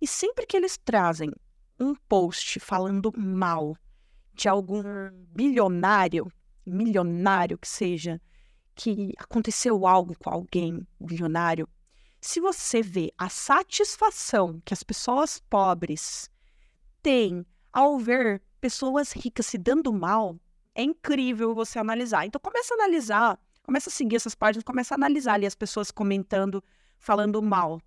E 0.00 0.06
sempre 0.06 0.44
que 0.44 0.56
eles 0.56 0.76
trazem 0.76 1.30
um 1.78 1.94
post 1.94 2.60
falando 2.60 3.12
mal 3.16 3.76
de 4.34 4.48
algum 4.48 4.82
bilionário, 5.28 6.32
milionário 6.64 7.58
que 7.58 7.68
seja, 7.68 8.20
que 8.74 9.12
aconteceu 9.18 9.86
algo 9.86 10.16
com 10.18 10.30
alguém 10.30 10.86
bilionário, 11.00 11.68
se 12.20 12.40
você 12.40 12.80
vê 12.82 13.12
a 13.18 13.28
satisfação 13.28 14.60
que 14.64 14.72
as 14.72 14.82
pessoas 14.82 15.40
pobres 15.50 16.30
têm 17.02 17.44
ao 17.72 17.98
ver 17.98 18.40
pessoas 18.60 19.12
ricas 19.12 19.46
se 19.46 19.58
dando 19.58 19.92
mal, 19.92 20.38
é 20.74 20.82
incrível 20.82 21.54
você 21.54 21.78
analisar. 21.78 22.24
Então 22.24 22.40
começa 22.40 22.74
a 22.74 22.76
analisar 22.76 23.38
começa 23.62 23.88
a 23.88 23.92
seguir 23.92 24.16
essas 24.16 24.34
páginas, 24.34 24.64
começa 24.64 24.94
a 24.94 24.96
analisar 24.96 25.34
ali 25.34 25.46
as 25.46 25.54
pessoas 25.54 25.90
comentando, 25.90 26.62
falando 26.98 27.40
mal. 27.40 27.80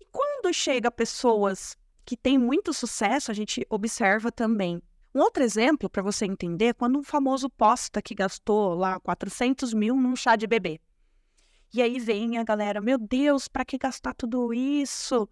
E 0.00 0.04
quando 0.10 0.52
chega 0.52 0.90
pessoas 0.90 1.76
que 2.04 2.16
têm 2.16 2.38
muito 2.38 2.72
sucesso, 2.72 3.30
a 3.30 3.34
gente 3.34 3.66
observa 3.68 4.32
também. 4.32 4.82
Um 5.14 5.20
outro 5.20 5.42
exemplo 5.42 5.90
para 5.90 6.02
você 6.02 6.24
entender, 6.24 6.74
quando 6.74 6.98
um 6.98 7.02
famoso 7.02 7.50
posta 7.50 8.00
que 8.00 8.14
gastou 8.14 8.74
lá 8.74 9.00
400 9.00 9.74
mil 9.74 9.96
num 9.96 10.14
chá 10.14 10.36
de 10.36 10.46
bebê. 10.46 10.80
E 11.72 11.82
aí 11.82 11.98
vem 11.98 12.38
a 12.38 12.44
galera, 12.44 12.80
meu 12.80 12.98
Deus, 12.98 13.48
para 13.48 13.64
que 13.64 13.78
gastar 13.78 14.14
tudo 14.14 14.52
isso? 14.52 15.28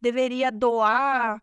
Deveria 0.00 0.50
doar 0.50 1.42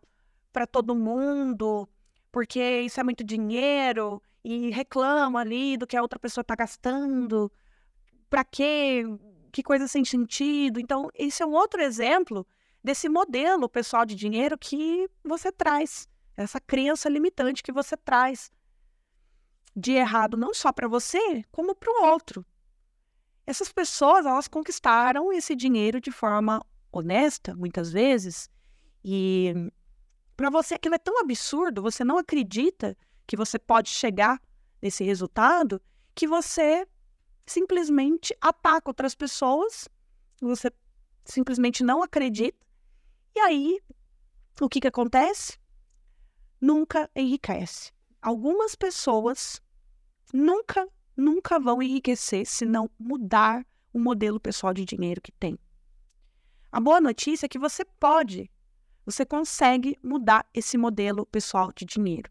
para 0.52 0.66
todo 0.66 0.94
mundo, 0.94 1.88
porque 2.30 2.80
isso 2.80 3.00
é 3.00 3.04
muito 3.04 3.24
dinheiro 3.24 4.22
e 4.44 4.70
reclama 4.70 5.40
ali 5.40 5.76
do 5.76 5.86
que 5.86 5.96
a 5.96 6.02
outra 6.02 6.18
pessoa 6.18 6.42
está 6.42 6.54
gastando. 6.54 7.50
Para 8.28 8.44
quê? 8.44 9.04
Que 9.52 9.62
coisa 9.62 9.86
sem 9.88 10.04
sentido. 10.04 10.80
Então, 10.80 11.08
esse 11.14 11.42
é 11.42 11.46
um 11.46 11.52
outro 11.52 11.80
exemplo 11.82 12.46
desse 12.82 13.08
modelo 13.08 13.68
pessoal 13.68 14.04
de 14.04 14.14
dinheiro 14.14 14.56
que 14.58 15.08
você 15.22 15.52
traz, 15.52 16.08
essa 16.36 16.60
crença 16.60 17.08
limitante 17.08 17.62
que 17.62 17.72
você 17.72 17.96
traz 17.96 18.50
de 19.76 19.92
errado 19.92 20.36
não 20.36 20.52
só 20.52 20.72
para 20.72 20.88
você, 20.88 21.44
como 21.52 21.74
para 21.74 21.90
o 21.90 22.06
outro. 22.06 22.44
Essas 23.46 23.72
pessoas, 23.72 24.26
elas 24.26 24.48
conquistaram 24.48 25.32
esse 25.32 25.54
dinheiro 25.54 26.00
de 26.00 26.10
forma 26.10 26.64
honesta, 26.92 27.54
muitas 27.54 27.92
vezes, 27.92 28.50
e 29.04 29.52
para 30.36 30.50
você 30.50 30.74
aquilo 30.74 30.94
é 30.94 30.98
tão 30.98 31.20
absurdo, 31.20 31.82
você 31.82 32.02
não 32.04 32.18
acredita 32.18 32.96
que 33.26 33.36
você 33.36 33.58
pode 33.58 33.90
chegar 33.90 34.40
nesse 34.80 35.04
resultado, 35.04 35.80
que 36.14 36.26
você 36.26 36.86
simplesmente 37.46 38.34
ataca 38.40 38.90
outras 38.90 39.14
pessoas, 39.14 39.88
você 40.40 40.70
simplesmente 41.24 41.84
não 41.84 42.02
acredita, 42.02 42.58
e 43.34 43.40
aí 43.40 43.80
o 44.60 44.68
que, 44.68 44.80
que 44.80 44.88
acontece? 44.88 45.58
Nunca 46.60 47.10
enriquece. 47.16 47.92
Algumas 48.20 48.74
pessoas 48.74 49.62
nunca, 50.32 50.86
nunca 51.16 51.58
vão 51.58 51.82
enriquecer 51.82 52.46
se 52.46 52.66
não 52.66 52.90
mudar 52.98 53.66
o 53.92 53.98
modelo 53.98 54.38
pessoal 54.38 54.74
de 54.74 54.84
dinheiro 54.84 55.20
que 55.20 55.32
tem. 55.32 55.58
A 56.70 56.80
boa 56.80 57.00
notícia 57.00 57.46
é 57.46 57.48
que 57.48 57.58
você 57.58 57.84
pode 57.84 58.50
você 59.04 59.24
consegue 59.24 59.98
mudar 60.02 60.46
esse 60.54 60.78
modelo 60.78 61.26
pessoal 61.26 61.72
de 61.74 61.84
dinheiro. 61.84 62.30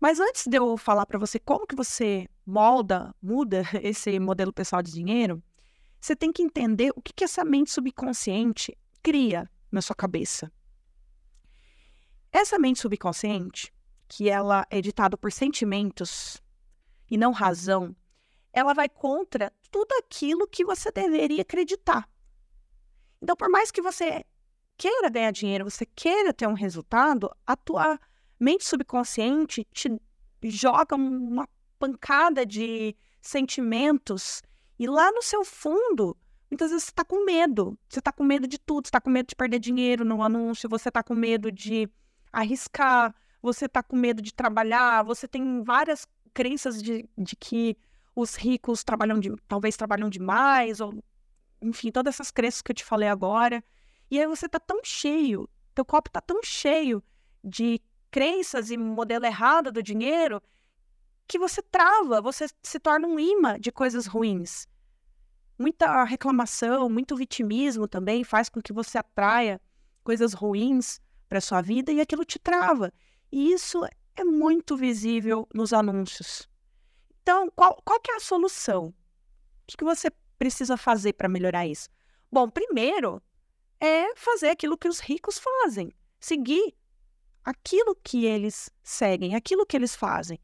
Mas 0.00 0.18
antes 0.20 0.46
de 0.46 0.56
eu 0.56 0.76
falar 0.76 1.06
para 1.06 1.18
você 1.18 1.38
como 1.38 1.66
que 1.66 1.76
você 1.76 2.28
molda, 2.46 3.14
muda 3.20 3.62
esse 3.82 4.18
modelo 4.18 4.52
pessoal 4.52 4.82
de 4.82 4.92
dinheiro, 4.92 5.42
você 6.00 6.16
tem 6.16 6.32
que 6.32 6.42
entender 6.42 6.92
o 6.96 7.02
que, 7.02 7.12
que 7.12 7.24
essa 7.24 7.44
mente 7.44 7.70
subconsciente 7.70 8.76
cria 9.02 9.50
na 9.70 9.82
sua 9.82 9.94
cabeça. 9.96 10.50
Essa 12.32 12.58
mente 12.58 12.80
subconsciente, 12.80 13.72
que 14.06 14.28
ela 14.28 14.66
é 14.70 14.80
ditada 14.80 15.16
por 15.16 15.32
sentimentos 15.32 16.42
e 17.10 17.16
não 17.16 17.32
razão, 17.32 17.94
ela 18.52 18.74
vai 18.74 18.88
contra 18.88 19.52
tudo 19.70 19.92
aquilo 19.94 20.46
que 20.46 20.64
você 20.64 20.90
deveria 20.90 21.42
acreditar. 21.42 22.08
Então, 23.20 23.36
por 23.36 23.48
mais 23.48 23.70
que 23.70 23.82
você 23.82 24.24
queira 24.76 25.10
ganhar 25.10 25.30
dinheiro, 25.32 25.68
você 25.68 25.84
queira 25.84 26.32
ter 26.32 26.46
um 26.46 26.54
resultado, 26.54 27.30
a 27.46 27.56
tua 27.56 27.98
mente 28.38 28.64
subconsciente 28.64 29.66
te 29.72 30.00
joga 30.44 30.94
uma 30.94 31.48
pancada 31.78 32.46
de 32.46 32.96
sentimentos 33.20 34.42
e 34.78 34.86
lá 34.86 35.10
no 35.10 35.22
seu 35.22 35.44
fundo, 35.44 36.16
muitas 36.50 36.70
vezes 36.70 36.84
você 36.84 36.90
está 36.90 37.04
com 37.04 37.24
medo. 37.24 37.78
Você 37.88 37.98
está 37.98 38.12
com 38.12 38.24
medo 38.24 38.46
de 38.46 38.58
tudo, 38.58 38.86
você 38.86 38.88
está 38.88 39.00
com 39.00 39.10
medo 39.10 39.26
de 39.28 39.36
perder 39.36 39.58
dinheiro 39.58 40.04
no 40.04 40.22
anúncio, 40.22 40.68
você 40.68 40.88
está 40.88 41.02
com 41.02 41.14
medo 41.14 41.50
de 41.52 41.88
arriscar, 42.32 43.14
você 43.40 43.66
está 43.66 43.82
com 43.82 43.96
medo 43.96 44.20
de 44.20 44.32
trabalhar, 44.34 45.02
você 45.02 45.26
tem 45.28 45.62
várias 45.62 46.06
crenças 46.34 46.82
de, 46.82 47.08
de 47.16 47.36
que 47.36 47.76
os 48.14 48.34
ricos 48.34 48.82
trabalham 48.82 49.18
de, 49.20 49.34
talvez 49.46 49.76
trabalham 49.76 50.08
demais, 50.08 50.80
ou 50.80 50.92
enfim, 51.62 51.90
todas 51.90 52.14
essas 52.14 52.30
crenças 52.30 52.62
que 52.62 52.72
eu 52.72 52.76
te 52.76 52.84
falei 52.84 53.08
agora. 53.08 53.62
E 54.10 54.18
aí 54.18 54.26
você 54.26 54.46
está 54.46 54.58
tão 54.58 54.80
cheio, 54.84 55.48
teu 55.74 55.84
copo 55.84 56.08
está 56.08 56.20
tão 56.20 56.40
cheio 56.42 57.02
de 57.44 57.80
crenças 58.10 58.70
e 58.70 58.76
modelo 58.76 59.26
errado 59.26 59.70
do 59.70 59.82
dinheiro 59.82 60.42
que 61.26 61.38
você 61.38 61.60
trava, 61.60 62.22
você 62.22 62.46
se 62.62 62.80
torna 62.80 63.06
um 63.06 63.20
imã 63.20 63.60
de 63.60 63.70
coisas 63.70 64.06
ruins. 64.06 64.66
Muita 65.58 66.04
reclamação, 66.04 66.88
muito 66.88 67.16
vitimismo 67.16 67.88
também 67.88 68.22
faz 68.22 68.48
com 68.48 68.62
que 68.62 68.72
você 68.72 68.98
atraia 68.98 69.60
coisas 70.04 70.32
ruins 70.32 71.00
para 71.28 71.40
sua 71.40 71.60
vida 71.60 71.92
e 71.92 72.00
aquilo 72.00 72.24
te 72.24 72.38
trava. 72.38 72.92
E 73.30 73.52
isso 73.52 73.84
é 74.16 74.24
muito 74.24 74.76
visível 74.76 75.48
nos 75.52 75.72
anúncios. 75.72 76.48
Então, 77.22 77.50
qual, 77.54 77.80
qual 77.84 78.00
que 78.00 78.10
é 78.10 78.16
a 78.16 78.20
solução? 78.20 78.86
O 78.86 79.76
que, 79.76 79.84
você 79.84 80.10
precisa 80.38 80.76
fazer 80.76 81.12
para 81.12 81.28
melhorar 81.28 81.66
isso? 81.66 81.88
Bom, 82.32 82.48
primeiro 82.48 83.22
é 83.80 84.14
fazer 84.16 84.48
aquilo 84.48 84.78
que 84.78 84.88
os 84.88 84.98
ricos 84.98 85.38
fazem, 85.38 85.92
seguir 86.18 86.74
aquilo 87.44 87.94
que 87.96 88.24
eles 88.24 88.70
seguem, 88.82 89.34
aquilo 89.34 89.66
que 89.66 89.76
eles 89.76 89.94
fazem. 89.94 90.40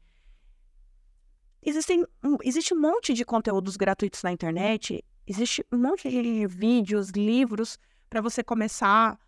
Existem, 1.65 2.05
existe 2.43 2.75
um 2.75 2.79
monte 2.79 3.11
de 3.11 3.25
conteúdos 3.25 3.75
gratuitos 3.75 4.21
na 4.21 4.31
internet, 4.31 5.03
existe 5.25 5.65
um 5.71 5.79
monte 5.79 6.07
de 6.07 6.45
vídeos, 6.45 7.09
livros 7.09 7.79
para 8.07 8.21
você 8.21 8.43
começar 8.43 9.13
a 9.13 9.19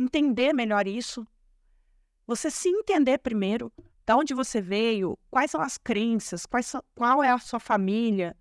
entender 0.00 0.54
melhor 0.54 0.86
isso. 0.88 1.26
Você 2.26 2.50
se 2.50 2.70
entender 2.70 3.18
primeiro, 3.18 3.70
de 4.06 4.14
onde 4.14 4.32
você 4.32 4.58
veio, 4.58 5.18
quais 5.30 5.50
são 5.50 5.60
as 5.60 5.76
crenças, 5.76 6.46
quais 6.46 6.64
são, 6.64 6.82
qual 6.94 7.22
é 7.22 7.30
a 7.30 7.38
sua 7.38 7.60
família. 7.60 8.34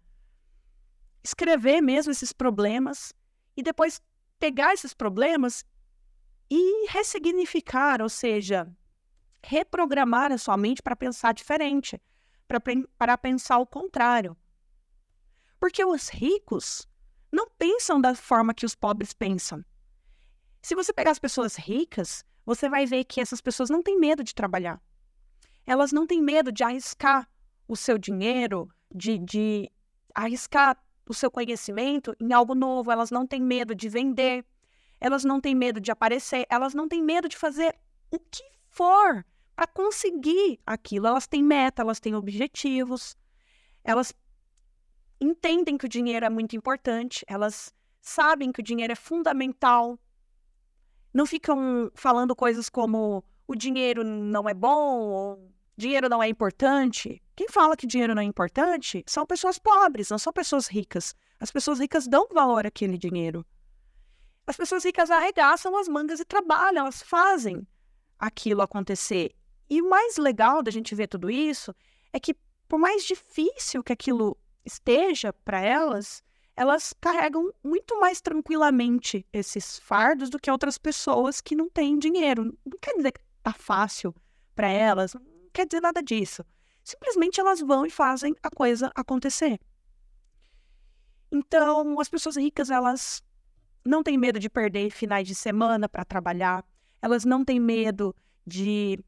Escrever 1.22 1.82
mesmo 1.82 2.14
esses 2.14 2.32
problemas 2.32 3.14
e 3.58 3.62
depois 3.62 4.02
pegar 4.40 4.74
esses 4.74 4.94
problemas 4.94 5.66
e 6.50 6.88
ressignificar, 6.88 8.02
ou 8.02 8.08
seja, 8.08 8.66
reprogramar 9.44 10.32
a 10.32 10.38
sua 10.38 10.56
mente 10.56 10.82
para 10.82 10.96
pensar 10.96 11.34
diferente, 11.34 12.02
para 12.48 13.18
pensar 13.18 13.58
o 13.58 13.66
contrário. 13.66 14.38
Porque 15.60 15.84
os 15.84 16.10
ricos 16.10 16.88
não 17.32 17.50
pensam 17.50 18.00
da 18.00 18.16
forma 18.16 18.54
que 18.54 18.66
os 18.66 18.76
pobres 18.76 19.14
pensam. 19.14 19.64
Se 20.62 20.76
você 20.76 20.94
pegar 20.94 21.12
as 21.12 21.20
pessoas 21.20 21.56
ricas, 21.56 22.24
você 22.46 22.70
vai 22.70 22.86
ver 22.86 23.04
que 23.06 23.20
essas 23.20 23.42
pessoas 23.42 23.70
não 23.70 23.84
têm 23.84 24.00
medo 24.00 24.24
de 24.24 24.34
trabalhar. 24.34 24.82
Elas 25.66 25.92
não 25.92 26.06
têm 26.06 26.22
medo 26.22 26.52
de 26.52 26.64
arriscar 26.64 27.30
o 27.68 27.76
seu 27.76 27.98
dinheiro, 27.98 28.70
de, 28.94 29.18
de 29.18 29.72
arriscar 30.14 30.78
o 31.08 31.14
seu 31.14 31.30
conhecimento 31.30 32.16
em 32.20 32.34
algo 32.34 32.54
novo. 32.56 32.92
Elas 32.92 33.12
não 33.12 33.26
têm 33.26 33.42
medo 33.42 33.76
de 33.76 33.90
vender. 33.90 34.46
Elas 35.00 35.24
não 35.24 35.42
têm 35.42 35.56
medo 35.56 35.80
de 35.80 35.92
aparecer. 35.92 36.46
Elas 36.50 36.74
não 36.74 36.88
têm 36.88 37.02
medo 37.02 37.28
de 37.28 37.38
fazer 37.38 37.76
o 38.12 38.20
que 38.20 38.44
for 38.70 39.26
para 39.56 39.68
conseguir 39.68 40.60
aquilo. 40.66 41.08
Elas 41.08 41.28
têm 41.28 41.44
meta, 41.44 41.82
elas 41.82 42.00
têm 42.00 42.14
objetivos. 42.16 43.16
Elas 43.84 44.14
entendem 45.20 45.78
que 45.78 45.86
o 45.86 45.90
dinheiro 45.90 46.26
é 46.26 46.30
muito 46.30 46.56
importante. 46.56 47.24
Elas 47.28 47.74
sabem 48.02 48.52
que 48.52 48.60
o 48.60 48.64
dinheiro 48.64 48.92
é 48.94 48.96
fundamental. 48.96 50.00
Não 51.14 51.26
ficam 51.26 51.90
falando 51.96 52.36
coisas 52.36 52.70
como 52.70 53.24
o 53.48 53.56
dinheiro 53.56 54.04
não 54.04 54.50
é 54.50 54.54
bom 54.54 55.10
ou 55.10 55.52
dinheiro 55.78 56.10
não 56.10 56.22
é 56.22 56.28
importante. 56.28 57.22
Quem 57.36 57.48
fala 57.48 57.78
que 57.78 57.88
dinheiro 57.88 58.14
não 58.14 58.22
é 58.22 58.26
importante 58.26 59.04
são 59.08 59.26
pessoas 59.26 59.58
pobres, 59.58 60.10
não 60.10 60.18
são 60.18 60.34
pessoas 60.34 60.68
ricas. 60.68 61.16
As 61.40 61.52
pessoas 61.52 61.80
ricas 61.80 62.08
dão 62.08 62.28
valor 62.32 62.66
àquele 62.66 62.98
dinheiro. 62.98 63.46
As 64.48 64.56
pessoas 64.56 64.84
ricas 64.84 65.10
arregaçam 65.10 65.76
as 65.78 65.88
mangas 65.88 66.20
e 66.20 66.26
trabalham, 66.26 66.84
elas 66.84 67.02
fazem 67.02 67.68
aquilo 68.20 68.62
acontecer. 68.62 69.34
E 69.70 69.82
o 69.82 69.90
mais 69.90 70.18
legal 70.18 70.62
da 70.62 70.72
gente 70.72 70.94
ver 70.96 71.08
tudo 71.08 71.30
isso 71.30 71.74
é 72.14 72.20
que, 72.20 72.36
por 72.68 72.80
mais 72.80 73.04
difícil 73.04 73.84
que 73.84 73.94
aquilo 73.94 74.38
esteja 74.64 75.34
para 75.34 75.60
elas, 75.60 76.24
elas 76.56 76.94
carregam 77.02 77.52
muito 77.64 78.00
mais 78.00 78.22
tranquilamente 78.22 79.26
esses 79.34 79.78
fardos 79.80 80.30
do 80.30 80.40
que 80.40 80.50
outras 80.50 80.78
pessoas 80.78 81.42
que 81.42 81.56
não 81.56 81.70
têm 81.70 82.00
dinheiro. 82.00 82.58
Não 82.66 82.78
quer 82.80 82.96
dizer 82.96 83.12
que 83.12 83.20
tá 83.44 83.54
fácil 83.54 84.16
para 84.56 84.70
elas, 84.70 85.14
não 85.14 85.50
quer 85.52 85.66
dizer 85.66 85.82
nada 85.82 86.02
disso. 86.02 86.46
Simplesmente 86.84 87.40
elas 87.40 87.60
vão 87.60 87.86
e 87.86 87.90
fazem 87.90 88.36
a 88.42 88.50
coisa 88.50 88.92
acontecer. 88.96 89.60
Então, 91.32 92.00
as 92.00 92.08
pessoas 92.08 92.38
ricas, 92.38 92.70
elas 92.70 93.22
não 93.84 94.02
têm 94.02 94.18
medo 94.18 94.40
de 94.40 94.50
perder 94.50 94.90
finais 94.92 95.28
de 95.28 95.36
semana 95.36 95.90
para 95.90 96.06
trabalhar, 96.06 96.66
elas 97.02 97.26
não 97.26 97.44
têm 97.44 97.60
medo 97.60 98.16
de 98.48 99.00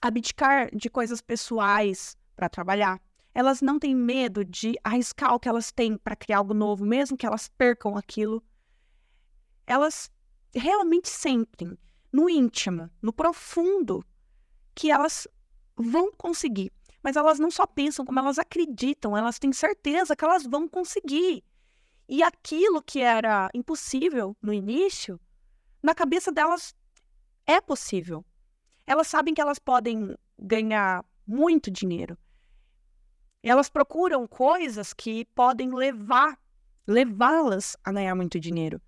abdicar 0.00 0.74
de 0.74 0.88
coisas 0.88 1.20
pessoais 1.20 2.16
para 2.34 2.48
trabalhar. 2.48 3.00
Elas 3.34 3.60
não 3.60 3.78
têm 3.78 3.94
medo 3.94 4.44
de 4.44 4.74
arriscar 4.82 5.34
o 5.34 5.40
que 5.40 5.48
elas 5.48 5.70
têm 5.70 5.96
para 5.96 6.16
criar 6.16 6.38
algo 6.38 6.54
novo, 6.54 6.84
mesmo 6.84 7.16
que 7.16 7.26
elas 7.26 7.48
percam 7.48 7.96
aquilo. 7.96 8.42
Elas 9.66 10.10
realmente 10.54 11.08
sentem 11.08 11.78
no 12.12 12.28
íntimo, 12.28 12.90
no 13.02 13.12
profundo, 13.12 14.04
que 14.74 14.90
elas 14.90 15.28
vão 15.76 16.10
conseguir. 16.12 16.72
Mas 17.02 17.16
elas 17.16 17.38
não 17.38 17.50
só 17.50 17.66
pensam, 17.66 18.04
como 18.04 18.18
elas 18.18 18.38
acreditam, 18.38 19.16
elas 19.16 19.38
têm 19.38 19.52
certeza 19.52 20.16
que 20.16 20.24
elas 20.24 20.44
vão 20.44 20.68
conseguir. 20.68 21.44
E 22.08 22.22
aquilo 22.22 22.82
que 22.82 23.00
era 23.00 23.50
impossível 23.54 24.36
no 24.42 24.52
início, 24.52 25.20
na 25.82 25.94
cabeça 25.94 26.32
delas 26.32 26.74
é 27.46 27.60
possível. 27.60 28.24
Elas 28.88 29.06
sabem 29.06 29.34
que 29.34 29.40
elas 29.40 29.58
podem 29.58 30.16
ganhar 30.38 31.04
muito 31.26 31.70
dinheiro. 31.70 32.16
Elas 33.42 33.68
procuram 33.68 34.26
coisas 34.26 34.94
que 34.94 35.26
podem 35.26 35.74
levar, 35.74 36.38
levá-las 36.86 37.76
a 37.84 37.92
ganhar 37.92 38.14
muito 38.14 38.40
dinheiro. 38.40 38.80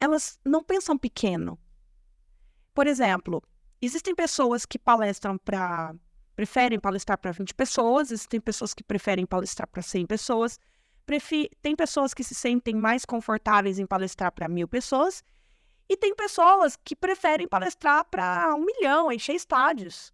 Elas 0.00 0.36
não 0.44 0.64
pensam 0.64 0.98
pequeno. 0.98 1.56
Por 2.74 2.88
exemplo, 2.88 3.40
existem 3.80 4.16
pessoas 4.16 4.66
que 4.66 4.80
palestram 4.80 5.38
para 5.38 5.94
preferem 6.34 6.80
palestrar 6.80 7.16
para 7.16 7.30
20 7.30 7.54
pessoas, 7.54 8.10
existem 8.10 8.40
pessoas 8.40 8.74
que 8.74 8.82
preferem 8.82 9.24
palestrar 9.24 9.68
para 9.68 9.80
100 9.80 10.06
pessoas, 10.06 10.58
prefi 11.06 11.48
tem 11.62 11.76
pessoas 11.76 12.12
que 12.12 12.24
se 12.24 12.34
sentem 12.34 12.74
mais 12.74 13.04
confortáveis 13.04 13.78
em 13.78 13.86
palestrar 13.86 14.32
para 14.32 14.48
mil 14.48 14.66
pessoas, 14.66 15.22
e 15.88 15.96
tem 15.96 16.14
pessoas 16.14 16.76
que 16.76 16.96
preferem 16.96 17.46
palestrar 17.46 18.04
para 18.06 18.54
um 18.54 18.64
milhão, 18.64 19.12
encher 19.12 19.34
estádios. 19.34 20.12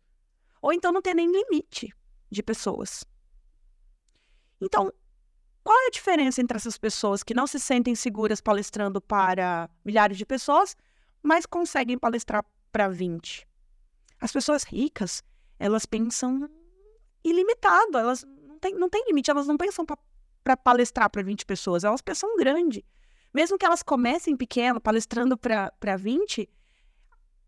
Ou 0.61 0.73
então 0.73 0.93
não 0.93 1.01
tem 1.01 1.15
nem 1.15 1.31
limite 1.31 1.95
de 2.31 2.43
pessoas. 2.43 3.05
Então, 4.61 4.93
qual 5.63 5.79
é 5.83 5.87
a 5.87 5.91
diferença 5.91 6.41
entre 6.41 6.57
essas 6.57 6.77
pessoas 6.77 7.23
que 7.23 7.35
não 7.35 7.47
se 7.47 7.59
sentem 7.59 7.95
seguras 7.95 8.41
palestrando 8.41 9.01
para 9.01 9.71
milhares 9.85 10.19
de 10.19 10.27
pessoas, 10.27 10.77
mas 11.23 11.47
conseguem 11.47 11.99
palestrar 11.99 12.45
para 12.73 12.89
20? 12.89 13.47
As 14.21 14.33
pessoas 14.33 14.65
ricas, 14.65 15.23
elas 15.59 15.87
pensam 15.87 16.49
ilimitado, 17.25 17.97
elas 17.99 18.25
não 18.25 18.59
têm, 18.59 18.75
não 18.75 18.89
têm 18.89 19.05
limite, 19.07 19.31
elas 19.31 19.47
não 19.47 19.57
pensam 19.57 19.85
para 19.87 20.57
palestrar 20.57 21.09
para 21.09 21.23
20 21.23 21.47
pessoas, 21.47 21.85
elas 21.85 22.03
pensam 22.03 22.37
grande. 22.37 22.85
Mesmo 23.33 23.57
que 23.57 23.65
elas 23.65 23.83
comecem 23.83 24.37
pequeno, 24.37 24.81
palestrando 24.81 25.37
para 25.37 25.97
20, 25.97 26.49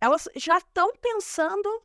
elas 0.01 0.29
já 0.37 0.59
estão 0.59 0.93
pensando 0.97 1.83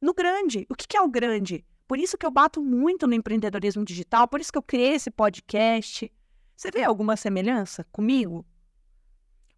no 0.00 0.14
grande. 0.14 0.66
O 0.68 0.74
que, 0.74 0.86
que 0.86 0.96
é 0.96 1.00
o 1.00 1.08
grande? 1.08 1.64
Por 1.86 1.98
isso 1.98 2.16
que 2.16 2.24
eu 2.24 2.30
bato 2.30 2.62
muito 2.62 3.06
no 3.06 3.14
empreendedorismo 3.14 3.84
digital, 3.84 4.26
por 4.26 4.40
isso 4.40 4.52
que 4.52 4.58
eu 4.58 4.62
criei 4.62 4.94
esse 4.94 5.10
podcast. 5.10 6.10
Você 6.56 6.70
vê 6.70 6.84
alguma 6.84 7.16
semelhança 7.16 7.84
comigo? 7.92 8.46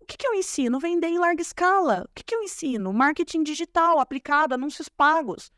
O 0.00 0.06
que, 0.06 0.18
que 0.18 0.26
eu 0.26 0.34
ensino? 0.34 0.78
Vender 0.78 1.08
em 1.08 1.18
larga 1.18 1.40
escala. 1.40 2.04
O 2.06 2.14
que, 2.14 2.22
que 2.22 2.34
eu 2.34 2.42
ensino? 2.42 2.92
Marketing 2.92 3.42
digital 3.42 3.98
aplicado, 3.98 4.54
anúncios 4.54 4.88
pagos. 4.88 5.50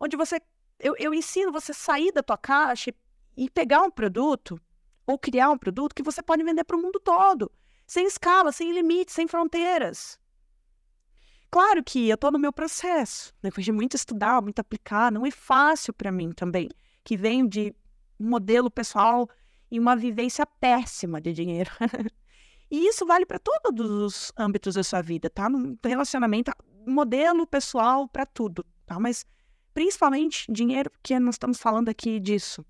Onde 0.00 0.16
você. 0.16 0.40
Eu, 0.80 0.96
eu 0.98 1.14
ensino 1.14 1.52
você 1.52 1.72
sair 1.72 2.10
da 2.10 2.22
tua 2.22 2.36
caixa 2.36 2.92
e 3.36 3.48
pegar 3.48 3.82
um 3.82 3.90
produto 3.90 4.60
ou 5.06 5.18
criar 5.18 5.50
um 5.50 5.58
produto 5.58 5.94
que 5.94 6.02
você 6.02 6.22
pode 6.22 6.42
vender 6.42 6.64
para 6.64 6.76
o 6.76 6.80
mundo 6.80 7.00
todo, 7.00 7.50
sem 7.86 8.06
escala, 8.06 8.52
sem 8.52 8.72
limites, 8.72 9.14
sem 9.14 9.28
fronteiras. 9.28 10.18
Claro 11.50 11.84
que 11.84 12.08
eu 12.08 12.14
estou 12.14 12.32
no 12.32 12.38
meu 12.38 12.52
processo, 12.52 13.32
depois 13.40 13.64
de 13.64 13.70
muito 13.70 13.94
estudar, 13.94 14.42
muito 14.42 14.58
aplicar, 14.58 15.12
não 15.12 15.24
é 15.24 15.30
fácil 15.30 15.92
para 15.92 16.10
mim 16.10 16.32
também, 16.32 16.68
que 17.04 17.16
venho 17.16 17.48
de 17.48 17.74
um 18.18 18.28
modelo 18.28 18.70
pessoal 18.70 19.28
e 19.70 19.78
uma 19.78 19.94
vivência 19.94 20.44
péssima 20.44 21.20
de 21.20 21.32
dinheiro. 21.32 21.70
e 22.70 22.88
isso 22.88 23.06
vale 23.06 23.24
para 23.24 23.38
todos 23.38 23.88
os 23.88 24.32
âmbitos 24.36 24.74
da 24.74 24.82
sua 24.82 25.00
vida, 25.00 25.30
tá? 25.30 25.48
No 25.48 25.78
relacionamento, 25.84 26.50
modelo 26.86 27.46
pessoal 27.46 28.08
para 28.08 28.26
tudo, 28.26 28.64
tá? 28.84 28.98
Mas 28.98 29.24
principalmente 29.72 30.50
dinheiro, 30.50 30.90
porque 30.90 31.18
nós 31.18 31.34
estamos 31.34 31.58
falando 31.58 31.88
aqui 31.88 32.18
disso. 32.18 32.64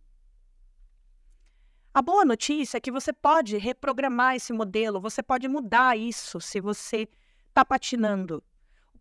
A 1.95 2.03
boa 2.03 2.25
notícia 2.25 2.77
é 2.77 2.81
que 2.81 2.91
você 2.91 3.13
pode 3.13 3.57
reprogramar 3.57 4.35
esse 4.35 4.53
modelo, 4.53 5.01
você 5.01 5.23
pode 5.23 5.49
mudar 5.49 5.97
isso 5.97 6.41
se 6.41 6.61
você 6.61 7.09
está 7.49 7.65
patinando 7.65 8.43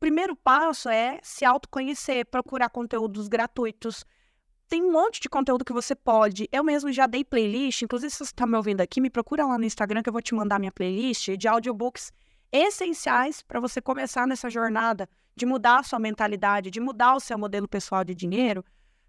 primeiro 0.04 0.36
passo 0.36 0.90
é 0.90 1.18
se 1.24 1.46
autoconhecer, 1.46 2.26
procurar 2.26 2.68
conteúdos 2.68 3.30
gratuitos. 3.30 4.04
Tem 4.68 4.84
um 4.84 4.92
monte 4.92 5.22
de 5.22 5.30
conteúdo 5.30 5.64
que 5.64 5.72
você 5.72 5.96
pode. 5.96 6.46
Eu 6.52 6.62
mesmo 6.62 6.92
já 6.92 7.08
dei 7.08 7.24
playlist, 7.24 7.84
inclusive 7.84 8.12
se 8.12 8.18
você 8.18 8.24
está 8.24 8.46
me 8.46 8.58
ouvindo 8.58 8.82
aqui, 8.82 9.00
me 9.00 9.10
procura 9.10 9.46
lá 9.46 9.58
no 9.58 9.64
Instagram 9.64 10.04
que 10.04 10.10
eu 10.10 10.12
vou 10.12 10.22
te 10.22 10.36
mandar 10.36 10.60
minha 10.60 10.74
playlist 10.74 11.38
de 11.38 11.48
audiobooks 11.48 12.12
essenciais 12.52 13.42
para 13.42 13.62
você 13.62 13.82
começar 13.82 14.28
nessa 14.28 14.50
jornada 14.50 15.08
de 15.38 15.46
mudar 15.46 15.80
a 15.80 15.84
sua 15.84 16.00
mentalidade, 16.00 16.70
de 16.70 16.82
mudar 16.82 17.16
o 17.16 17.22
seu 17.22 17.38
modelo 17.38 17.66
pessoal 17.66 18.04
de 18.04 18.14
dinheiro 18.14 18.62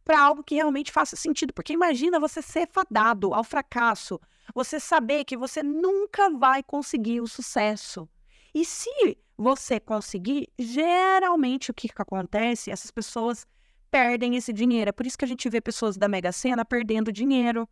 para 0.05 0.21
algo 0.21 0.45
que 0.45 0.55
realmente 0.55 0.93
faça 0.93 1.17
sentido. 1.17 1.53
Porque 1.53 1.73
imagina 1.73 2.21
você 2.21 2.43
ser 2.43 2.69
fadado 2.71 3.33
ao 3.33 3.43
fracasso, 3.43 4.21
você 4.55 4.79
saber 4.79 5.25
que 5.25 5.37
você 5.37 5.63
nunca 5.63 6.31
vai 6.31 6.63
conseguir 6.63 7.21
o 7.21 7.27
sucesso. 7.27 8.09
E 8.55 8.65
se 8.65 9.19
você 9.37 9.81
conseguir, 9.81 10.49
geralmente 10.59 11.71
o 11.71 11.75
que, 11.75 11.89
que 11.89 12.03
acontece? 12.03 12.71
Essas 12.71 12.91
pessoas 12.91 13.47
perdem 13.91 14.37
esse 14.37 14.53
dinheiro. 14.53 14.89
É 14.89 14.93
por 14.93 15.07
isso 15.07 15.19
que 15.19 15.25
a 15.25 15.29
gente 15.29 15.49
vê 15.49 15.61
pessoas 15.61 15.97
da 15.97 16.09
Mega 16.09 16.33
Sena 16.33 16.65
perdendo 16.65 17.13
dinheiro. 17.13 17.69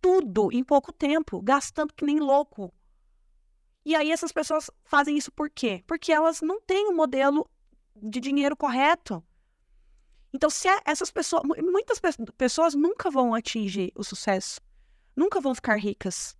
Tudo 0.00 0.50
em 0.52 0.62
pouco 0.62 0.92
tempo, 0.92 1.40
gastando 1.42 1.92
que 1.94 2.04
nem 2.04 2.18
louco. 2.18 2.72
E 3.84 3.94
aí 3.96 4.10
essas 4.10 4.32
pessoas 4.32 4.70
fazem 4.84 5.16
isso 5.16 5.32
por 5.32 5.48
quê? 5.50 5.82
Porque 5.86 6.12
elas 6.12 6.40
não 6.42 6.60
têm 6.60 6.88
um 6.88 6.94
modelo 6.94 7.48
de 7.96 8.20
dinheiro 8.20 8.56
correto. 8.56 9.24
Então, 10.32 10.50
se 10.50 10.68
é, 10.68 10.80
essas 10.84 11.10
pessoas, 11.10 11.42
muitas 11.44 12.00
pessoas 12.36 12.74
nunca 12.74 13.10
vão 13.10 13.34
atingir 13.34 13.92
o 13.94 14.04
sucesso, 14.04 14.60
nunca 15.16 15.40
vão 15.40 15.54
ficar 15.54 15.76
ricas. 15.76 16.36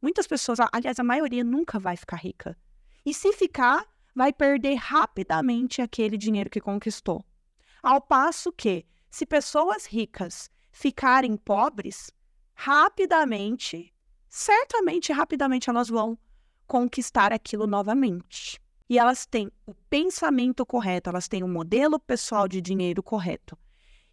Muitas 0.00 0.26
pessoas, 0.26 0.58
aliás, 0.72 0.98
a 0.98 1.04
maioria 1.04 1.44
nunca 1.44 1.78
vai 1.78 1.96
ficar 1.96 2.16
rica. 2.16 2.56
E 3.04 3.12
se 3.12 3.32
ficar, 3.32 3.86
vai 4.14 4.32
perder 4.32 4.74
rapidamente 4.74 5.82
aquele 5.82 6.16
dinheiro 6.16 6.50
que 6.50 6.60
conquistou. 6.60 7.24
Ao 7.82 8.00
passo 8.00 8.52
que, 8.52 8.86
se 9.10 9.26
pessoas 9.26 9.86
ricas 9.86 10.50
ficarem 10.70 11.36
pobres, 11.36 12.10
rapidamente 12.54 13.92
certamente 14.32 15.12
rapidamente 15.12 15.68
elas 15.68 15.90
vão 15.90 16.18
conquistar 16.66 17.34
aquilo 17.34 17.66
novamente. 17.66 18.61
E 18.88 18.98
elas 18.98 19.26
têm 19.26 19.50
o 19.66 19.74
pensamento 19.88 20.66
correto, 20.66 21.08
elas 21.08 21.28
têm 21.28 21.42
o 21.42 21.48
modelo 21.48 21.98
pessoal 21.98 22.46
de 22.46 22.60
dinheiro 22.60 23.02
correto. 23.02 23.56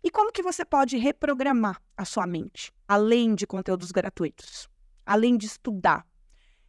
E 0.03 0.09
como 0.09 0.31
que 0.31 0.41
você 0.41 0.63
pode 0.63 0.97
reprogramar 0.97 1.81
a 1.97 2.05
sua 2.05 2.25
mente, 2.25 2.71
além 2.87 3.35
de 3.35 3.45
conteúdos 3.45 3.91
gratuitos, 3.91 4.69
além 5.05 5.37
de 5.37 5.47
estudar? 5.47 6.05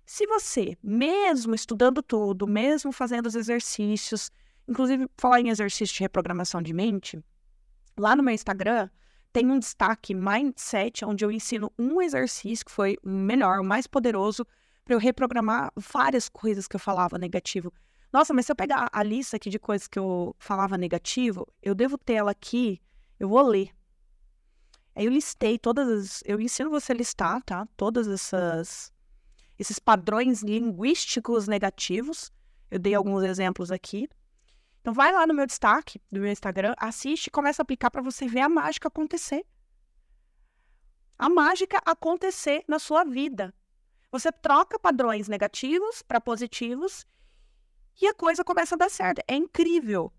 Se 0.04 0.26
você, 0.26 0.76
mesmo 0.82 1.54
estudando 1.54 2.02
tudo, 2.02 2.46
mesmo 2.46 2.90
fazendo 2.90 3.26
os 3.26 3.36
exercícios, 3.36 4.30
inclusive 4.66 5.08
falar 5.16 5.40
em 5.40 5.48
exercício 5.48 5.94
de 5.94 6.00
reprogramação 6.00 6.60
de 6.60 6.72
mente, 6.72 7.22
lá 7.96 8.16
no 8.16 8.22
meu 8.22 8.34
Instagram 8.34 8.90
tem 9.32 9.48
um 9.48 9.58
destaque 9.58 10.12
Mindset, 10.12 11.04
onde 11.04 11.24
eu 11.24 11.30
ensino 11.30 11.72
um 11.78 12.02
exercício 12.02 12.64
que 12.64 12.72
foi 12.72 12.96
o 13.04 13.08
melhor, 13.08 13.60
o 13.60 13.64
mais 13.64 13.86
poderoso, 13.86 14.44
para 14.84 14.94
eu 14.94 14.98
reprogramar 14.98 15.72
várias 15.76 16.28
coisas 16.28 16.66
que 16.66 16.74
eu 16.74 16.80
falava 16.80 17.16
negativo. 17.16 17.72
Nossa, 18.12 18.34
mas 18.34 18.46
se 18.46 18.52
eu 18.52 18.56
pegar 18.56 18.88
a 18.92 19.02
lista 19.02 19.36
aqui 19.36 19.48
de 19.48 19.58
coisas 19.58 19.86
que 19.86 19.98
eu 19.98 20.34
falava 20.38 20.76
negativo, 20.76 21.46
eu 21.62 21.74
devo 21.74 21.96
ter 21.96 22.14
ela 22.14 22.32
aqui, 22.32 22.80
eu 23.18 23.28
vou 23.28 23.42
ler. 23.42 23.70
Aí 24.94 25.04
eu 25.04 25.12
listei 25.12 25.58
todas 25.58 25.88
as. 25.88 26.22
Eu 26.26 26.40
ensino 26.40 26.68
você 26.70 26.92
a 26.92 26.96
listar, 26.96 27.42
tá? 27.44 27.66
Todas 27.76 28.08
essas. 28.08 28.92
Esses 29.58 29.78
padrões 29.78 30.42
linguísticos 30.42 31.46
negativos. 31.46 32.32
Eu 32.70 32.78
dei 32.78 32.94
alguns 32.94 33.22
exemplos 33.22 33.70
aqui. 33.70 34.08
Então 34.80 34.92
vai 34.92 35.12
lá 35.12 35.26
no 35.26 35.34
meu 35.34 35.46
destaque 35.46 36.00
do 36.10 36.20
meu 36.20 36.32
Instagram, 36.32 36.74
assiste 36.78 37.26
e 37.26 37.30
começa 37.30 37.60
a 37.60 37.64
aplicar 37.64 37.90
para 37.90 38.00
você 38.00 38.26
ver 38.26 38.40
a 38.40 38.48
mágica 38.48 38.88
acontecer. 38.88 39.44
A 41.18 41.28
mágica 41.28 41.80
acontecer 41.84 42.64
na 42.66 42.78
sua 42.78 43.04
vida. 43.04 43.54
Você 44.10 44.32
troca 44.32 44.78
padrões 44.78 45.28
negativos 45.28 46.02
para 46.02 46.20
positivos 46.20 47.04
e 48.00 48.06
a 48.06 48.14
coisa 48.14 48.44
começa 48.44 48.74
a 48.74 48.78
dar 48.78 48.90
certo. 48.90 49.22
É 49.26 49.34
incrível. 49.34 50.12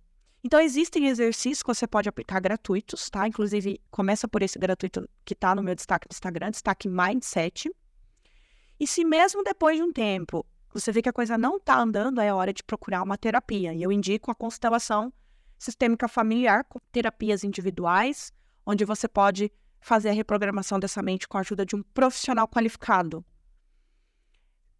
Então, 0.43 0.59
existem 0.59 1.07
exercícios 1.07 1.61
que 1.61 1.67
você 1.67 1.85
pode 1.85 2.09
aplicar 2.09 2.39
gratuitos, 2.39 3.09
tá? 3.09 3.27
Inclusive, 3.27 3.79
começa 3.91 4.27
por 4.27 4.41
esse 4.41 4.57
gratuito 4.57 5.07
que 5.23 5.33
está 5.33 5.53
no 5.53 5.61
meu 5.61 5.75
destaque 5.75 6.07
do 6.07 6.13
Instagram, 6.13 6.49
destaque 6.49 6.89
Mindset. 6.89 7.71
E 8.79 8.87
se 8.87 9.05
mesmo 9.05 9.43
depois 9.43 9.77
de 9.77 9.83
um 9.83 9.93
tempo 9.93 10.43
você 10.73 10.91
vê 10.91 11.01
que 11.01 11.09
a 11.09 11.13
coisa 11.13 11.37
não 11.37 11.57
está 11.57 11.77
andando, 11.79 12.21
é 12.21 12.33
hora 12.33 12.53
de 12.53 12.63
procurar 12.63 13.03
uma 13.03 13.17
terapia. 13.17 13.73
E 13.73 13.83
eu 13.83 13.91
indico 13.91 14.31
a 14.31 14.35
constelação 14.35 15.13
sistêmica 15.59 16.07
familiar, 16.07 16.63
com 16.63 16.79
terapias 16.91 17.43
individuais, 17.43 18.33
onde 18.65 18.85
você 18.85 19.07
pode 19.07 19.51
fazer 19.79 20.09
a 20.09 20.13
reprogramação 20.13 20.79
dessa 20.79 21.01
mente 21.01 21.27
com 21.27 21.37
a 21.37 21.41
ajuda 21.41 21.65
de 21.65 21.75
um 21.75 21.83
profissional 21.83 22.47
qualificado. 22.47 23.23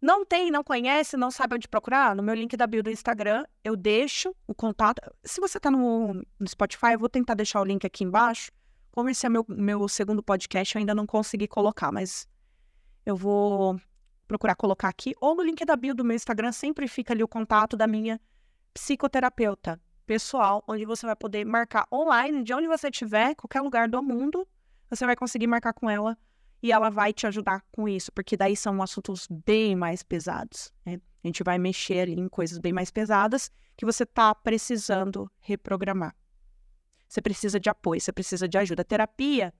Não 0.02 0.26
tem, 0.26 0.50
não 0.50 0.64
conhece, 0.64 1.16
não 1.16 1.30
sabe 1.30 1.54
onde 1.54 1.68
procurar? 1.68 2.16
No 2.16 2.24
meu 2.24 2.34
link 2.34 2.56
da 2.56 2.66
bio 2.66 2.82
do 2.82 2.90
Instagram, 2.90 3.44
eu 3.62 3.76
deixo 3.76 4.34
o 4.48 4.52
contato. 4.52 5.00
Se 5.22 5.40
você 5.40 5.58
está 5.58 5.70
no, 5.70 6.14
no, 6.14 6.48
Spotify, 6.48 6.94
eu 6.94 6.98
vou 6.98 7.08
tentar 7.08 7.34
deixar 7.34 7.60
o 7.60 7.64
link 7.64 7.86
aqui 7.86 8.02
embaixo. 8.02 8.50
Como 8.90 9.08
esse 9.08 9.24
é 9.24 9.28
meu, 9.28 9.46
meu 9.48 9.88
segundo 9.88 10.20
podcast, 10.20 10.74
eu 10.74 10.80
ainda 10.80 10.92
não 10.92 11.06
consegui 11.06 11.46
colocar, 11.46 11.92
mas 11.92 12.26
eu 13.06 13.14
vou 13.14 13.80
procurar 14.26 14.56
colocar 14.56 14.88
aqui, 14.88 15.14
ou 15.20 15.36
no 15.36 15.42
link 15.42 15.64
da 15.64 15.76
bio 15.76 15.94
do 15.94 16.04
meu 16.04 16.16
Instagram, 16.16 16.50
sempre 16.50 16.88
fica 16.88 17.12
ali 17.12 17.22
o 17.22 17.28
contato 17.28 17.76
da 17.76 17.86
minha 17.86 18.20
psicoterapeuta 18.74 19.80
pessoal, 20.04 20.64
onde 20.66 20.84
você 20.84 21.06
vai 21.06 21.14
poder 21.14 21.44
marcar 21.44 21.86
online, 21.92 22.42
de 22.42 22.52
onde 22.52 22.66
você 22.66 22.88
estiver, 22.88 23.36
qualquer 23.36 23.60
lugar 23.60 23.88
do 23.88 24.02
mundo, 24.02 24.48
você 24.90 25.06
vai 25.06 25.14
conseguir 25.14 25.46
marcar 25.46 25.72
com 25.72 25.88
ela 25.88 26.18
e 26.62 26.70
ela 26.70 26.88
vai 26.90 27.12
te 27.12 27.26
ajudar 27.26 27.64
com 27.72 27.88
isso, 27.88 28.12
porque 28.12 28.36
daí 28.36 28.56
são 28.56 28.80
assuntos 28.80 29.26
bem 29.28 29.74
mais 29.74 30.02
pesados. 30.02 30.72
Né? 30.86 31.00
A 31.22 31.26
gente 31.26 31.42
vai 31.42 31.58
mexer 31.58 32.08
em 32.08 32.28
coisas 32.28 32.58
bem 32.58 32.72
mais 32.72 32.90
pesadas 32.90 33.50
que 33.76 33.84
você 33.84 34.04
está 34.04 34.34
precisando 34.34 35.30
reprogramar. 35.40 36.14
Você 37.08 37.20
precisa 37.20 37.58
de 37.58 37.68
apoio, 37.68 38.00
você 38.00 38.12
precisa 38.12 38.48
de 38.48 38.56
ajuda. 38.56 38.82
A 38.82 38.84
terapia 38.84 39.52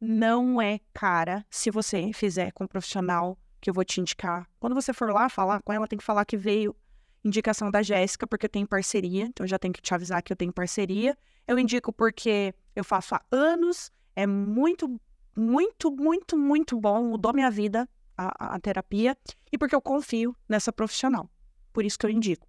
não 0.00 0.60
é 0.60 0.80
cara 0.94 1.44
se 1.50 1.70
você 1.70 2.10
fizer 2.12 2.52
com 2.52 2.64
um 2.64 2.66
profissional 2.66 3.38
que 3.60 3.68
eu 3.68 3.74
vou 3.74 3.84
te 3.84 4.00
indicar. 4.00 4.48
Quando 4.58 4.74
você 4.74 4.92
for 4.92 5.12
lá 5.12 5.28
falar 5.28 5.60
com 5.62 5.72
ela, 5.72 5.86
tem 5.86 5.98
que 5.98 6.04
falar 6.04 6.24
que 6.24 6.36
veio 6.36 6.74
indicação 7.22 7.70
da 7.70 7.82
Jéssica, 7.82 8.26
porque 8.26 8.46
eu 8.46 8.50
tenho 8.50 8.66
parceria, 8.66 9.24
então 9.24 9.44
eu 9.44 9.48
já 9.48 9.58
tenho 9.58 9.74
que 9.74 9.82
te 9.82 9.92
avisar 9.92 10.22
que 10.22 10.32
eu 10.32 10.36
tenho 10.36 10.52
parceria. 10.52 11.16
Eu 11.46 11.58
indico 11.58 11.92
porque 11.92 12.54
eu 12.74 12.82
faço 12.82 13.14
há 13.14 13.22
anos, 13.30 13.92
é 14.16 14.26
muito 14.26 14.98
muito, 15.36 15.90
muito, 15.90 16.36
muito 16.36 16.78
bom, 16.78 17.04
mudou 17.04 17.32
minha 17.32 17.50
vida 17.50 17.88
a, 18.16 18.54
a, 18.56 18.60
terapia 18.60 19.16
e 19.50 19.56
porque 19.56 19.74
eu 19.74 19.80
confio 19.80 20.36
nessa 20.48 20.72
profissional. 20.72 21.30
Por 21.72 21.84
isso 21.84 21.98
que 21.98 22.06
eu 22.06 22.10
indico. 22.10 22.46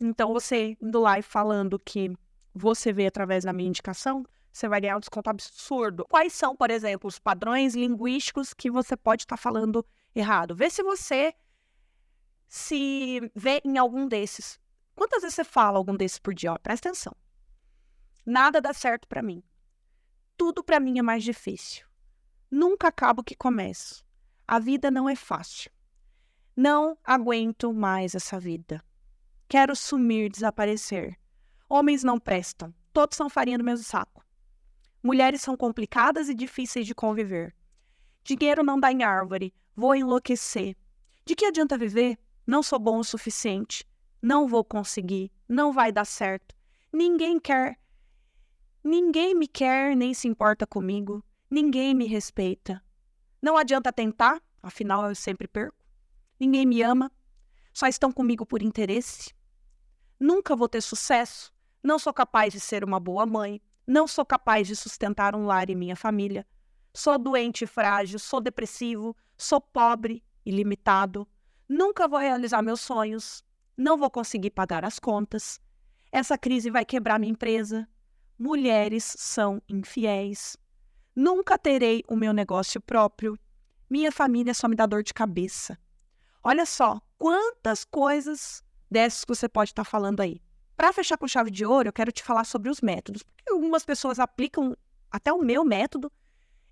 Então, 0.00 0.32
você 0.32 0.76
indo 0.80 1.00
lá 1.00 1.18
e 1.18 1.22
falando 1.22 1.78
que 1.78 2.12
você 2.54 2.92
vê 2.92 3.06
através 3.06 3.44
da 3.44 3.52
minha 3.52 3.68
indicação, 3.68 4.24
você 4.52 4.68
vai 4.68 4.80
ganhar 4.80 4.96
um 4.96 5.00
desconto 5.00 5.28
absurdo. 5.30 6.06
Quais 6.08 6.32
são, 6.32 6.56
por 6.56 6.70
exemplo, 6.70 7.06
os 7.06 7.18
padrões 7.18 7.74
linguísticos 7.74 8.54
que 8.54 8.70
você 8.70 8.96
pode 8.96 9.22
estar 9.22 9.36
tá 9.36 9.42
falando 9.42 9.84
errado? 10.14 10.54
Vê 10.54 10.70
se 10.70 10.82
você 10.82 11.34
se 12.48 13.30
vê 13.34 13.60
em 13.64 13.78
algum 13.78 14.08
desses. 14.08 14.58
Quantas 14.94 15.22
vezes 15.22 15.36
você 15.36 15.44
fala 15.44 15.78
algum 15.78 15.96
desses 15.96 16.18
por 16.18 16.34
dia? 16.34 16.52
Ó, 16.52 16.58
presta 16.58 16.88
atenção. 16.88 17.14
Nada 18.26 18.60
dá 18.60 18.72
certo 18.72 19.06
para 19.06 19.22
mim. 19.22 19.42
Tudo 20.40 20.64
para 20.64 20.80
mim 20.80 20.98
é 20.98 21.02
mais 21.02 21.22
difícil. 21.22 21.84
Nunca 22.50 22.88
acabo 22.88 23.22
que 23.22 23.34
começo. 23.34 24.02
A 24.48 24.58
vida 24.58 24.90
não 24.90 25.06
é 25.06 25.14
fácil. 25.14 25.70
Não 26.56 26.96
aguento 27.04 27.74
mais 27.74 28.14
essa 28.14 28.40
vida. 28.40 28.82
Quero 29.46 29.76
sumir, 29.76 30.30
desaparecer. 30.30 31.20
Homens 31.68 32.02
não 32.02 32.18
prestam. 32.18 32.74
Todos 32.90 33.18
são 33.18 33.28
farinha 33.28 33.58
do 33.58 33.64
mesmo 33.64 33.84
saco. 33.84 34.24
Mulheres 35.02 35.42
são 35.42 35.58
complicadas 35.58 36.30
e 36.30 36.34
difíceis 36.34 36.86
de 36.86 36.94
conviver. 36.94 37.54
Dinheiro 38.24 38.64
não 38.64 38.80
dá 38.80 38.90
em 38.90 39.02
árvore. 39.02 39.52
Vou 39.76 39.94
enlouquecer. 39.94 40.74
De 41.26 41.34
que 41.34 41.44
adianta 41.44 41.76
viver? 41.76 42.18
Não 42.46 42.62
sou 42.62 42.78
bom 42.78 42.96
o 42.96 43.04
suficiente. 43.04 43.86
Não 44.22 44.48
vou 44.48 44.64
conseguir. 44.64 45.30
Não 45.46 45.70
vai 45.70 45.92
dar 45.92 46.06
certo. 46.06 46.56
Ninguém 46.90 47.38
quer. 47.38 47.78
Ninguém 48.82 49.34
me 49.34 49.46
quer 49.46 49.94
nem 49.94 50.14
se 50.14 50.26
importa 50.26 50.66
comigo. 50.66 51.22
Ninguém 51.50 51.94
me 51.94 52.06
respeita. 52.06 52.82
Não 53.42 53.56
adianta 53.58 53.92
tentar, 53.92 54.40
afinal 54.62 55.06
eu 55.06 55.14
sempre 55.14 55.46
perco. 55.46 55.84
Ninguém 56.38 56.64
me 56.64 56.80
ama. 56.80 57.12
Só 57.74 57.86
estão 57.86 58.10
comigo 58.10 58.46
por 58.46 58.62
interesse. 58.62 59.34
Nunca 60.18 60.56
vou 60.56 60.66
ter 60.66 60.80
sucesso. 60.80 61.52
Não 61.82 61.98
sou 61.98 62.12
capaz 62.14 62.54
de 62.54 62.60
ser 62.60 62.82
uma 62.82 62.98
boa 62.98 63.26
mãe. 63.26 63.60
Não 63.86 64.08
sou 64.08 64.24
capaz 64.24 64.66
de 64.66 64.74
sustentar 64.74 65.36
um 65.36 65.44
lar 65.44 65.68
e 65.68 65.74
minha 65.74 65.94
família. 65.94 66.46
Sou 66.94 67.18
doente 67.18 67.64
e 67.64 67.66
frágil. 67.66 68.18
Sou 68.18 68.40
depressivo. 68.40 69.14
Sou 69.36 69.60
pobre 69.60 70.24
e 70.44 70.50
limitado. 70.50 71.28
Nunca 71.68 72.08
vou 72.08 72.18
realizar 72.18 72.62
meus 72.62 72.80
sonhos. 72.80 73.44
Não 73.76 73.98
vou 73.98 74.10
conseguir 74.10 74.50
pagar 74.50 74.86
as 74.86 74.98
contas. 74.98 75.60
Essa 76.10 76.38
crise 76.38 76.70
vai 76.70 76.84
quebrar 76.86 77.18
minha 77.18 77.32
empresa. 77.32 77.86
Mulheres 78.40 79.04
são 79.18 79.60
infiéis. 79.68 80.56
Nunca 81.14 81.58
terei 81.58 82.02
o 82.08 82.16
meu 82.16 82.32
negócio 82.32 82.80
próprio. 82.80 83.38
Minha 83.90 84.10
família 84.10 84.54
só 84.54 84.66
me 84.66 84.74
dá 84.74 84.86
dor 84.86 85.02
de 85.02 85.12
cabeça. 85.12 85.78
Olha 86.42 86.64
só 86.64 87.02
quantas 87.18 87.84
coisas 87.84 88.64
dessas 88.90 89.26
que 89.26 89.34
você 89.34 89.46
pode 89.46 89.72
estar 89.72 89.84
tá 89.84 89.90
falando 89.90 90.20
aí. 90.20 90.40
Para 90.74 90.90
fechar 90.90 91.18
com 91.18 91.28
chave 91.28 91.50
de 91.50 91.66
ouro, 91.66 91.90
eu 91.90 91.92
quero 91.92 92.10
te 92.10 92.22
falar 92.22 92.44
sobre 92.44 92.70
os 92.70 92.80
métodos. 92.80 93.22
Porque 93.22 93.52
algumas 93.52 93.84
pessoas 93.84 94.18
aplicam 94.18 94.74
até 95.10 95.30
o 95.30 95.42
meu 95.42 95.62
método, 95.62 96.10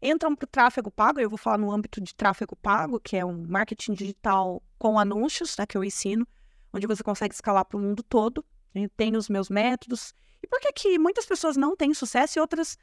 entram 0.01 0.35
para 0.35 0.47
o 0.47 0.49
tráfego 0.49 0.91
pago. 0.91 1.21
Eu 1.21 1.29
vou 1.29 1.37
falar 1.37 1.59
no 1.59 1.71
âmbito 1.71 2.01
de 2.01 2.15
tráfego 2.15 2.57
pago, 2.57 2.99
que 2.99 3.15
é 3.15 3.27
um 3.27 3.47
marketing 3.47 3.93
digital 3.93 4.63
com 4.79 4.99
anúncios, 4.99 5.55
né, 5.59 5.67
que 5.67 5.77
eu 5.77 5.85
ensino, 5.85 6.27
onde 6.73 6.87
você 6.87 7.03
consegue 7.03 7.35
escalar 7.35 7.67
para 7.67 7.77
o 7.77 7.81
mundo 7.81 8.03
todo. 8.03 8.43
Eu 8.75 8.89
tenho 8.97 9.19
os 9.19 9.29
meus 9.29 9.51
métodos. 9.51 10.15
E 10.43 10.47
por 10.47 10.61
que, 10.61 10.73
que 10.73 10.99
muitas 10.99 11.27
pessoas 11.27 11.57
não 11.57 11.77
têm 11.77 11.93
sucesso 11.95 12.39
e 12.39 12.41
outras 12.41 12.79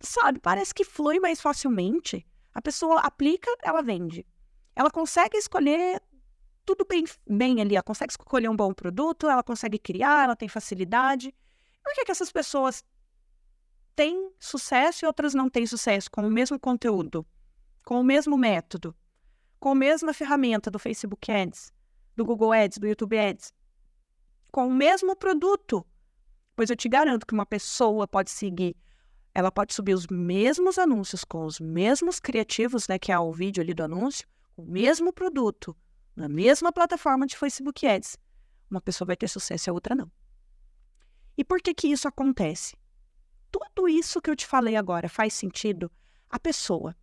sabe, 0.00 0.40
parece 0.40 0.74
que 0.74 0.84
flui 0.84 1.20
mais 1.20 1.40
facilmente. 1.40 2.26
A 2.54 2.60
pessoa 2.60 3.00
aplica, 3.00 3.50
ela 3.62 3.82
vende. 3.82 4.26
Ela 4.74 4.90
consegue 4.90 5.36
escolher 5.36 6.02
tudo 6.64 6.86
bem, 6.88 7.04
bem 7.28 7.60
ali, 7.60 7.74
ela 7.74 7.82
consegue 7.82 8.12
escolher 8.12 8.48
um 8.48 8.56
bom 8.56 8.72
produto, 8.72 9.28
ela 9.28 9.42
consegue 9.42 9.78
criar, 9.78 10.24
ela 10.24 10.36
tem 10.36 10.48
facilidade. 10.48 11.34
Por 11.82 11.92
que, 11.94 12.04
que 12.04 12.12
essas 12.12 12.30
pessoas 12.30 12.84
têm 13.94 14.32
sucesso 14.38 15.04
e 15.04 15.06
outras 15.06 15.34
não 15.34 15.48
têm 15.48 15.66
sucesso 15.66 16.10
com 16.10 16.26
o 16.26 16.30
mesmo 16.30 16.58
conteúdo, 16.58 17.26
com 17.84 18.00
o 18.00 18.04
mesmo 18.04 18.38
método, 18.38 18.94
com 19.58 19.70
a 19.70 19.74
mesma 19.74 20.14
ferramenta 20.14 20.70
do 20.70 20.78
Facebook 20.78 21.30
Ads, 21.30 21.72
do 22.16 22.24
Google 22.24 22.52
Ads, 22.52 22.78
do 22.78 22.86
YouTube 22.86 23.18
Ads, 23.18 23.52
com 24.50 24.68
o 24.68 24.72
mesmo 24.72 25.16
produto? 25.16 25.84
Pois 26.54 26.70
eu 26.70 26.76
te 26.76 26.88
garanto 26.88 27.26
que 27.26 27.34
uma 27.34 27.46
pessoa 27.46 28.06
pode 28.06 28.30
seguir 28.30 28.76
ela 29.34 29.50
pode 29.50 29.72
subir 29.72 29.94
os 29.94 30.06
mesmos 30.08 30.78
anúncios 30.78 31.24
com 31.24 31.46
os 31.46 31.58
mesmos 31.58 32.20
criativos, 32.20 32.86
né, 32.86 32.98
que 32.98 33.10
é 33.10 33.18
o 33.18 33.32
vídeo 33.32 33.62
ali 33.62 33.72
do 33.72 33.82
anúncio, 33.82 34.28
o 34.56 34.62
mesmo 34.62 35.12
produto, 35.12 35.76
na 36.14 36.28
mesma 36.28 36.70
plataforma 36.70 37.26
de 37.26 37.36
Facebook 37.36 37.86
Ads, 37.86 38.18
uma 38.70 38.80
pessoa 38.80 39.06
vai 39.06 39.16
ter 39.16 39.28
sucesso 39.28 39.68
e 39.68 39.70
a 39.70 39.72
outra 39.72 39.94
não. 39.94 40.10
E 41.36 41.44
por 41.44 41.62
que 41.62 41.72
que 41.72 41.88
isso 41.88 42.06
acontece? 42.06 42.76
Tudo 43.50 43.88
isso 43.88 44.20
que 44.20 44.30
eu 44.30 44.36
te 44.36 44.46
falei 44.46 44.76
agora 44.76 45.08
faz 45.08 45.32
sentido? 45.32 45.90
A 46.28 46.38
pessoa, 46.38 46.94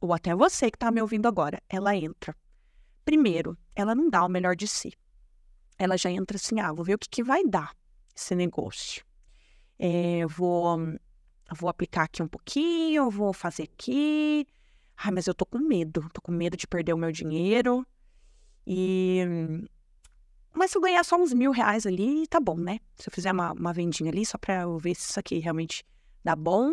ou 0.00 0.14
até 0.14 0.34
você 0.34 0.70
que 0.70 0.76
está 0.76 0.90
me 0.90 1.00
ouvindo 1.02 1.26
agora, 1.26 1.62
ela 1.68 1.94
entra. 1.94 2.34
Primeiro, 3.04 3.56
ela 3.74 3.94
não 3.94 4.08
dá 4.08 4.24
o 4.24 4.28
melhor 4.28 4.56
de 4.56 4.66
si. 4.66 4.92
Ela 5.78 5.98
já 5.98 6.10
entra 6.10 6.36
assim, 6.36 6.58
ah, 6.60 6.72
vou 6.72 6.84
ver 6.84 6.94
o 6.94 6.98
que, 6.98 7.08
que 7.08 7.22
vai 7.22 7.44
dar 7.44 7.74
esse 8.16 8.34
negócio. 8.34 9.04
É, 9.78 10.26
vou, 10.26 10.78
vou 11.54 11.68
aplicar 11.68 12.04
aqui 12.04 12.22
um 12.22 12.28
pouquinho, 12.28 13.10
vou 13.10 13.32
fazer 13.32 13.64
aqui. 13.64 14.46
Ai, 14.96 15.12
mas 15.12 15.26
eu 15.26 15.34
tô 15.34 15.44
com 15.44 15.58
medo, 15.58 16.08
tô 16.12 16.20
com 16.20 16.32
medo 16.32 16.56
de 16.56 16.66
perder 16.66 16.94
o 16.94 16.98
meu 16.98 17.12
dinheiro. 17.12 17.86
E 18.66 19.22
mas 20.56 20.70
se 20.70 20.78
eu 20.78 20.80
ganhar 20.80 21.04
só 21.04 21.16
uns 21.16 21.34
mil 21.34 21.50
reais 21.50 21.84
ali, 21.84 22.26
tá 22.26 22.40
bom, 22.40 22.56
né? 22.56 22.78
Se 22.94 23.10
eu 23.10 23.12
fizer 23.12 23.30
uma, 23.30 23.52
uma 23.52 23.74
vendinha 23.74 24.10
ali, 24.10 24.24
só 24.24 24.38
pra 24.38 24.62
eu 24.62 24.78
ver 24.78 24.94
se 24.94 25.10
isso 25.10 25.20
aqui 25.20 25.38
realmente 25.38 25.84
dá 26.24 26.34
bom, 26.34 26.72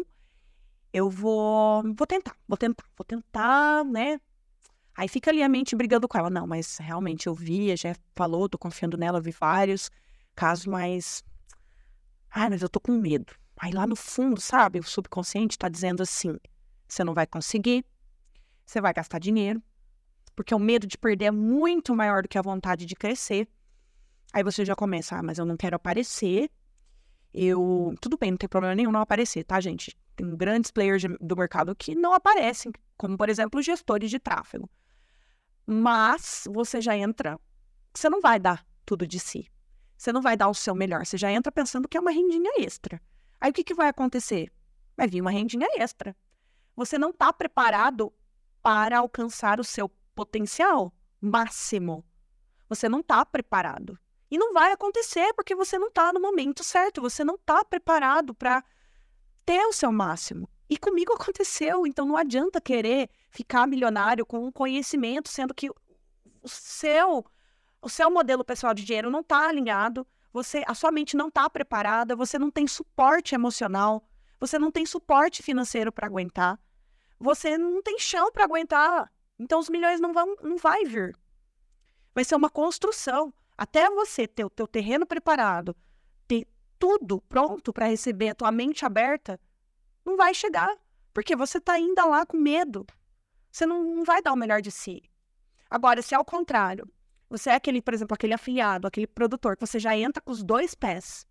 eu 0.93 1.09
vou, 1.09 1.83
vou 1.93 2.07
tentar, 2.07 2.33
vou 2.47 2.57
tentar, 2.57 2.85
vou 2.97 3.03
tentar, 3.03 3.83
né? 3.83 4.21
Aí 4.95 5.09
fica 5.09 5.31
ali 5.31 5.43
a 5.43 5.49
mente 5.49 5.75
brigando 5.75 6.07
com 6.07 6.17
ela. 6.17 6.29
Não, 6.29 6.47
mas 6.47 6.77
realmente 6.77 7.27
eu 7.27 7.33
vi, 7.33 7.75
já 7.75 7.93
falou, 8.15 8.47
tô 8.47 8.57
confiando 8.57 8.97
nela, 8.97 9.19
vi 9.19 9.31
vários 9.31 9.91
casos, 10.33 10.65
mas. 10.65 11.23
Ai, 12.33 12.49
mas 12.49 12.63
eu 12.63 12.69
tô 12.69 12.79
com 12.79 12.93
medo. 12.93 13.33
Aí 13.55 13.71
lá 13.71 13.85
no 13.85 13.95
fundo, 13.95 14.41
sabe, 14.41 14.79
o 14.79 14.83
subconsciente 14.83 15.57
tá 15.57 15.69
dizendo 15.69 16.01
assim: 16.01 16.35
você 16.87 17.03
não 17.03 17.13
vai 17.13 17.27
conseguir, 17.27 17.85
você 18.65 18.81
vai 18.81 18.91
gastar 18.91 19.19
dinheiro, 19.19 19.61
porque 20.35 20.53
o 20.53 20.59
medo 20.59 20.87
de 20.87 20.97
perder 20.97 21.25
é 21.25 21.31
muito 21.31 21.95
maior 21.95 22.23
do 22.23 22.27
que 22.27 22.37
a 22.37 22.41
vontade 22.41 22.87
de 22.87 22.95
crescer. 22.95 23.47
Aí 24.33 24.43
você 24.43 24.65
já 24.65 24.75
começa, 24.75 25.15
ah, 25.15 25.21
mas 25.21 25.37
eu 25.37 25.45
não 25.45 25.55
quero 25.55 25.75
aparecer. 25.75 26.49
Eu. 27.31 27.93
Tudo 28.01 28.17
bem, 28.17 28.31
não 28.31 28.37
tem 28.37 28.49
problema 28.49 28.73
nenhum 28.73 28.91
não 28.91 29.01
aparecer, 29.01 29.43
tá, 29.43 29.59
gente? 29.59 29.95
Tem 30.15 30.35
grandes 30.35 30.71
players 30.71 31.03
do 31.21 31.35
mercado 31.35 31.75
que 31.75 31.93
não 31.93 32.13
aparecem, 32.13 32.71
como, 32.97 33.15
por 33.15 33.29
exemplo, 33.29 33.59
os 33.59 33.65
gestores 33.65 34.09
de 34.09 34.19
tráfego. 34.19 34.67
Mas 35.65 36.47
você 36.51 36.81
já 36.81 36.97
entra, 36.97 37.39
você 37.93 38.09
não 38.09 38.21
vai 38.21 38.39
dar 38.39 38.65
tudo 38.85 39.05
de 39.05 39.19
si. 39.19 39.52
Você 39.97 40.11
não 40.11 40.21
vai 40.21 40.35
dar 40.35 40.49
o 40.49 40.53
seu 40.53 40.75
melhor. 40.75 41.05
Você 41.05 41.17
já 41.17 41.31
entra 41.31 41.51
pensando 41.51 41.87
que 41.87 41.97
é 41.97 41.99
uma 41.99 42.11
rendinha 42.11 42.51
extra. 42.57 43.01
Aí 43.39 43.51
o 43.51 43.53
que, 43.53 43.63
que 43.63 43.73
vai 43.73 43.89
acontecer? 43.89 44.51
Vai 44.95 45.07
vir 45.07 45.21
uma 45.21 45.31
rendinha 45.31 45.67
extra. 45.77 46.15
Você 46.75 46.97
não 46.97 47.09
está 47.09 47.31
preparado 47.31 48.11
para 48.61 48.99
alcançar 48.99 49.59
o 49.59 49.63
seu 49.63 49.89
potencial 50.15 50.93
máximo. 51.21 52.05
Você 52.69 52.89
não 52.89 53.01
está 53.01 53.25
preparado. 53.25 53.97
E 54.31 54.37
não 54.37 54.53
vai 54.53 54.71
acontecer 54.71 55.31
porque 55.33 55.53
você 55.53 55.77
não 55.77 55.89
está 55.89 56.11
no 56.11 56.19
momento 56.19 56.63
certo, 56.63 57.01
você 57.01 57.23
não 57.23 57.35
está 57.35 57.63
preparado 57.63 58.33
para 58.33 58.63
ter 59.45 59.63
o 59.67 59.73
seu 59.73 59.91
máximo. 59.91 60.49
E 60.69 60.77
comigo 60.77 61.13
aconteceu, 61.13 61.85
então 61.85 62.05
não 62.05 62.17
adianta 62.17 62.59
querer 62.59 63.09
ficar 63.29 63.67
milionário 63.67 64.25
com 64.25 64.45
um 64.45 64.51
conhecimento, 64.51 65.29
sendo 65.29 65.53
que 65.53 65.69
o 65.69 66.47
seu 66.47 67.23
o 67.83 67.89
seu 67.89 68.09
modelo 68.09 68.45
pessoal 68.45 68.73
de 68.73 68.83
dinheiro 68.83 69.11
não 69.11 69.19
está 69.19 69.49
alinhado, 69.49 70.07
você 70.31 70.63
a 70.65 70.73
sua 70.73 70.91
mente 70.91 71.17
não 71.17 71.27
está 71.27 71.49
preparada, 71.49 72.15
você 72.15 72.39
não 72.39 72.49
tem 72.49 72.65
suporte 72.65 73.35
emocional, 73.35 74.07
você 74.39 74.57
não 74.57 74.71
tem 74.71 74.85
suporte 74.85 75.43
financeiro 75.43 75.91
para 75.91 76.07
aguentar, 76.07 76.57
você 77.19 77.57
não 77.57 77.81
tem 77.81 77.99
chão 77.99 78.31
para 78.31 78.45
aguentar. 78.45 79.11
Então 79.37 79.59
os 79.59 79.69
milhões 79.69 79.99
não 79.99 80.13
vão 80.13 80.35
não 80.41 80.57
vai 80.57 80.85
vir. 80.85 81.15
Vai 82.15 82.23
ser 82.23 82.35
uma 82.35 82.49
construção. 82.49 83.33
Até 83.57 83.89
você 83.89 84.27
ter 84.27 84.45
o 84.45 84.49
teu 84.49 84.67
terreno 84.67 85.05
preparado, 85.05 85.75
ter 86.27 86.47
tudo 86.79 87.21
pronto 87.21 87.71
para 87.71 87.85
receber, 87.85 88.29
a 88.29 88.35
tua 88.35 88.51
mente 88.51 88.85
aberta, 88.85 89.39
não 90.05 90.15
vai 90.15 90.33
chegar. 90.33 90.75
Porque 91.13 91.35
você 91.35 91.59
está 91.59 91.73
ainda 91.73 92.05
lá 92.05 92.25
com 92.25 92.37
medo. 92.37 92.85
Você 93.51 93.65
não, 93.65 93.83
não 93.83 94.03
vai 94.03 94.21
dar 94.21 94.33
o 94.33 94.37
melhor 94.37 94.61
de 94.61 94.71
si. 94.71 95.03
Agora, 95.69 96.01
se 96.01 96.15
ao 96.15 96.25
contrário, 96.25 96.87
você 97.37 97.49
é 97.49 97.55
aquele, 97.55 97.81
por 97.81 97.93
exemplo, 97.93 98.13
aquele 98.13 98.33
afiliado, 98.33 98.87
aquele 98.87 99.07
produtor, 99.07 99.55
que 99.55 99.65
você 99.65 99.79
já 99.79 99.97
entra 99.97 100.21
com 100.21 100.31
os 100.31 100.43
dois 100.43 100.75
pés. 100.75 101.25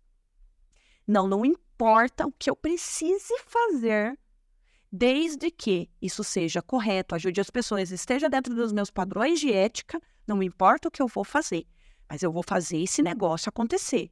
Não, 1.07 1.27
não 1.27 1.45
importa 1.45 2.25
o 2.25 2.31
que 2.31 2.49
eu 2.49 2.55
precise 2.55 3.33
fazer, 3.45 4.17
desde 4.91 5.51
que 5.51 5.89
isso 6.01 6.23
seja 6.23 6.61
correto, 6.61 7.15
ajude 7.15 7.41
as 7.41 7.49
pessoas, 7.49 7.91
esteja 7.91 8.29
dentro 8.29 8.53
dos 8.53 8.71
meus 8.71 8.89
padrões 8.89 9.39
de 9.39 9.51
ética, 9.51 9.99
não 10.25 10.41
importa 10.41 10.87
o 10.87 10.91
que 10.91 11.01
eu 11.01 11.07
vou 11.07 11.23
fazer 11.23 11.65
mas 12.13 12.21
eu 12.21 12.31
vou 12.31 12.43
fazer 12.43 12.77
esse 12.77 13.01
negócio 13.01 13.49
acontecer. 13.49 14.11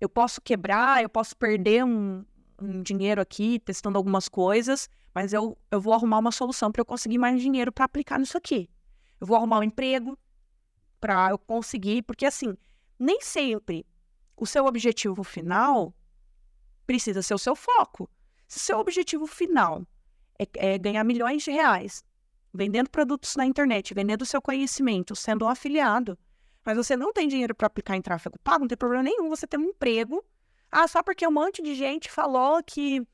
Eu 0.00 0.08
posso 0.08 0.40
quebrar, 0.40 1.02
eu 1.02 1.10
posso 1.10 1.36
perder 1.36 1.84
um, 1.84 2.24
um 2.58 2.82
dinheiro 2.82 3.20
aqui 3.20 3.58
testando 3.58 3.98
algumas 3.98 4.30
coisas, 4.30 4.88
mas 5.14 5.34
eu, 5.34 5.58
eu 5.70 5.78
vou 5.78 5.92
arrumar 5.92 6.18
uma 6.18 6.32
solução 6.32 6.72
para 6.72 6.80
eu 6.80 6.86
conseguir 6.86 7.18
mais 7.18 7.40
dinheiro 7.40 7.70
para 7.70 7.84
aplicar 7.84 8.18
nisso 8.18 8.38
aqui. 8.38 8.68
Eu 9.20 9.26
vou 9.26 9.36
arrumar 9.36 9.58
um 9.58 9.62
emprego 9.62 10.18
para 11.00 11.30
eu 11.30 11.38
conseguir, 11.38 12.02
porque 12.02 12.26
assim, 12.26 12.56
nem 12.98 13.20
sempre 13.20 13.86
o 14.36 14.46
seu 14.46 14.66
objetivo 14.66 15.22
final 15.22 15.94
precisa 16.86 17.22
ser 17.22 17.34
o 17.34 17.38
seu 17.38 17.56
foco. 17.56 18.08
Se 18.46 18.60
seu 18.60 18.78
objetivo 18.78 19.26
final 19.26 19.82
é, 20.38 20.74
é 20.74 20.78
ganhar 20.78 21.04
milhões 21.04 21.42
de 21.42 21.50
reais 21.50 22.04
vendendo 22.52 22.88
produtos 22.88 23.36
na 23.36 23.44
internet, 23.44 23.92
vendendo 23.92 24.24
seu 24.24 24.40
conhecimento, 24.40 25.14
sendo 25.14 25.44
um 25.44 25.48
afiliado, 25.48 26.18
mas 26.64 26.76
você 26.76 26.96
não 26.96 27.12
tem 27.12 27.28
dinheiro 27.28 27.54
para 27.54 27.66
aplicar 27.66 27.96
em 27.96 28.02
tráfego 28.02 28.38
pago, 28.42 28.60
não 28.60 28.68
tem 28.68 28.78
problema 28.78 29.02
nenhum 29.02 29.28
você 29.28 29.46
ter 29.46 29.58
um 29.58 29.64
emprego. 29.64 30.24
Ah, 30.70 30.88
só 30.88 31.02
porque 31.02 31.26
um 31.26 31.30
monte 31.30 31.62
de 31.62 31.74
gente 31.74 32.10
falou 32.10 32.62
que 32.62 33.06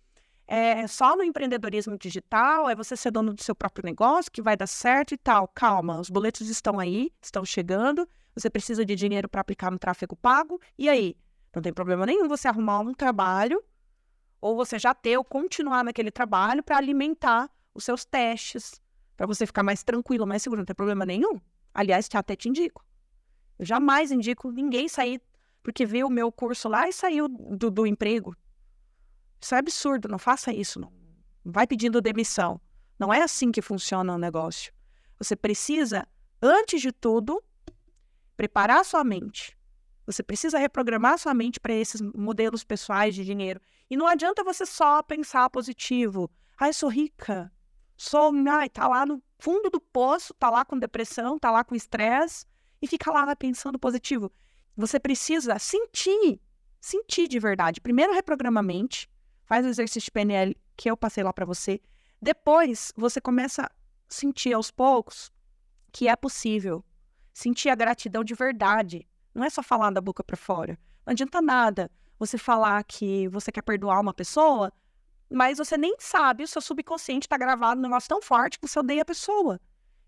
é 0.54 0.86
só 0.86 1.16
no 1.16 1.22
empreendedorismo 1.22 1.96
digital 1.96 2.68
é 2.68 2.74
você 2.74 2.94
ser 2.94 3.10
dono 3.10 3.32
do 3.32 3.42
seu 3.42 3.54
próprio 3.54 3.86
negócio 3.86 4.30
que 4.30 4.42
vai 4.42 4.54
dar 4.54 4.66
certo 4.66 5.14
e 5.14 5.16
tal. 5.16 5.48
Calma, 5.48 5.98
os 5.98 6.10
boletos 6.10 6.46
estão 6.50 6.78
aí, 6.78 7.10
estão 7.22 7.42
chegando. 7.42 8.06
Você 8.34 8.50
precisa 8.50 8.84
de 8.84 8.94
dinheiro 8.94 9.30
para 9.30 9.40
aplicar 9.40 9.70
no 9.70 9.78
tráfego 9.78 10.14
pago. 10.14 10.60
E 10.78 10.90
aí? 10.90 11.16
Não 11.54 11.62
tem 11.62 11.72
problema 11.72 12.04
nenhum 12.04 12.28
você 12.28 12.48
arrumar 12.48 12.80
um 12.80 12.92
trabalho 12.92 13.64
ou 14.42 14.54
você 14.54 14.78
já 14.78 14.92
ter 14.92 15.16
ou 15.16 15.24
continuar 15.24 15.82
naquele 15.82 16.10
trabalho 16.10 16.62
para 16.62 16.76
alimentar 16.76 17.50
os 17.72 17.84
seus 17.84 18.04
testes, 18.04 18.78
para 19.16 19.26
você 19.26 19.46
ficar 19.46 19.62
mais 19.62 19.82
tranquilo, 19.82 20.26
mais 20.26 20.42
seguro. 20.42 20.60
Não 20.60 20.66
tem 20.66 20.76
problema 20.76 21.06
nenhum. 21.06 21.40
Aliás, 21.72 22.10
até 22.12 22.36
te 22.36 22.50
indico. 22.50 22.84
Eu 23.58 23.64
jamais 23.64 24.12
indico 24.12 24.50
ninguém 24.50 24.86
sair 24.86 25.18
porque 25.62 25.86
viu 25.86 26.08
o 26.08 26.10
meu 26.10 26.30
curso 26.30 26.68
lá 26.68 26.86
e 26.86 26.92
saiu 26.92 27.26
do, 27.26 27.70
do 27.70 27.86
emprego. 27.86 28.36
Isso 29.42 29.54
é 29.56 29.58
absurdo, 29.58 30.08
não 30.08 30.18
faça 30.18 30.52
isso. 30.52 30.78
Não. 30.78 30.92
vai 31.44 31.66
pedindo 31.66 32.00
demissão. 32.00 32.60
Não 32.98 33.12
é 33.12 33.22
assim 33.22 33.50
que 33.50 33.60
funciona 33.60 34.14
o 34.14 34.18
negócio. 34.18 34.72
Você 35.18 35.34
precisa, 35.34 36.06
antes 36.40 36.80
de 36.80 36.92
tudo, 36.92 37.42
preparar 38.36 38.84
sua 38.84 39.02
mente. 39.02 39.58
Você 40.06 40.22
precisa 40.22 40.58
reprogramar 40.58 41.18
sua 41.18 41.34
mente 41.34 41.58
para 41.58 41.72
esses 41.72 42.00
modelos 42.00 42.62
pessoais 42.62 43.14
de 43.14 43.24
dinheiro. 43.24 43.60
E 43.90 43.96
não 43.96 44.06
adianta 44.06 44.44
você 44.44 44.64
só 44.64 45.02
pensar 45.02 45.50
positivo. 45.50 46.30
Ai, 46.58 46.72
sou 46.72 46.88
rica. 46.88 47.52
Sou, 47.96 48.32
ai, 48.48 48.68
tá 48.68 48.86
lá 48.86 49.04
no 49.04 49.22
fundo 49.38 49.70
do 49.70 49.80
poço, 49.80 50.32
tá 50.34 50.50
lá 50.50 50.64
com 50.64 50.78
depressão, 50.78 51.38
tá 51.38 51.50
lá 51.50 51.64
com 51.64 51.74
estresse 51.74 52.46
e 52.80 52.86
fica 52.86 53.10
lá 53.10 53.34
pensando 53.34 53.78
positivo. 53.78 54.30
Você 54.76 54.98
precisa 54.98 55.58
sentir, 55.58 56.40
sentir 56.80 57.28
de 57.28 57.38
verdade. 57.38 57.80
Primeiro 57.80 58.12
reprograma 58.12 58.60
a 58.60 58.62
mente, 58.62 59.08
faz 59.52 59.66
o 59.66 59.68
exercício 59.68 60.06
de 60.06 60.10
PNL 60.10 60.56
que 60.74 60.90
eu 60.90 60.96
passei 60.96 61.22
lá 61.22 61.30
para 61.30 61.44
você. 61.44 61.78
Depois 62.22 62.90
você 62.96 63.20
começa 63.20 63.64
a 63.64 63.70
sentir 64.08 64.54
aos 64.54 64.70
poucos 64.70 65.30
que 65.92 66.08
é 66.08 66.16
possível. 66.16 66.82
Sentir 67.34 67.68
a 67.68 67.74
gratidão 67.74 68.24
de 68.24 68.34
verdade. 68.34 69.06
Não 69.34 69.44
é 69.44 69.50
só 69.50 69.62
falar 69.62 69.90
da 69.90 70.00
boca 70.00 70.24
para 70.24 70.38
fora. 70.38 70.78
Não 71.04 71.12
adianta 71.12 71.42
nada 71.42 71.90
você 72.18 72.38
falar 72.38 72.82
que 72.84 73.28
você 73.28 73.52
quer 73.52 73.60
perdoar 73.60 74.00
uma 74.00 74.14
pessoa, 74.14 74.72
mas 75.30 75.58
você 75.58 75.76
nem 75.76 75.96
sabe, 75.98 76.44
o 76.44 76.48
seu 76.48 76.62
subconsciente 76.62 77.26
está 77.26 77.36
gravado 77.36 77.78
um 77.78 77.82
negócio 77.82 78.08
tão 78.08 78.22
forte 78.22 78.58
que 78.58 78.66
você 78.66 78.78
odeia 78.78 79.02
a 79.02 79.04
pessoa. 79.04 79.60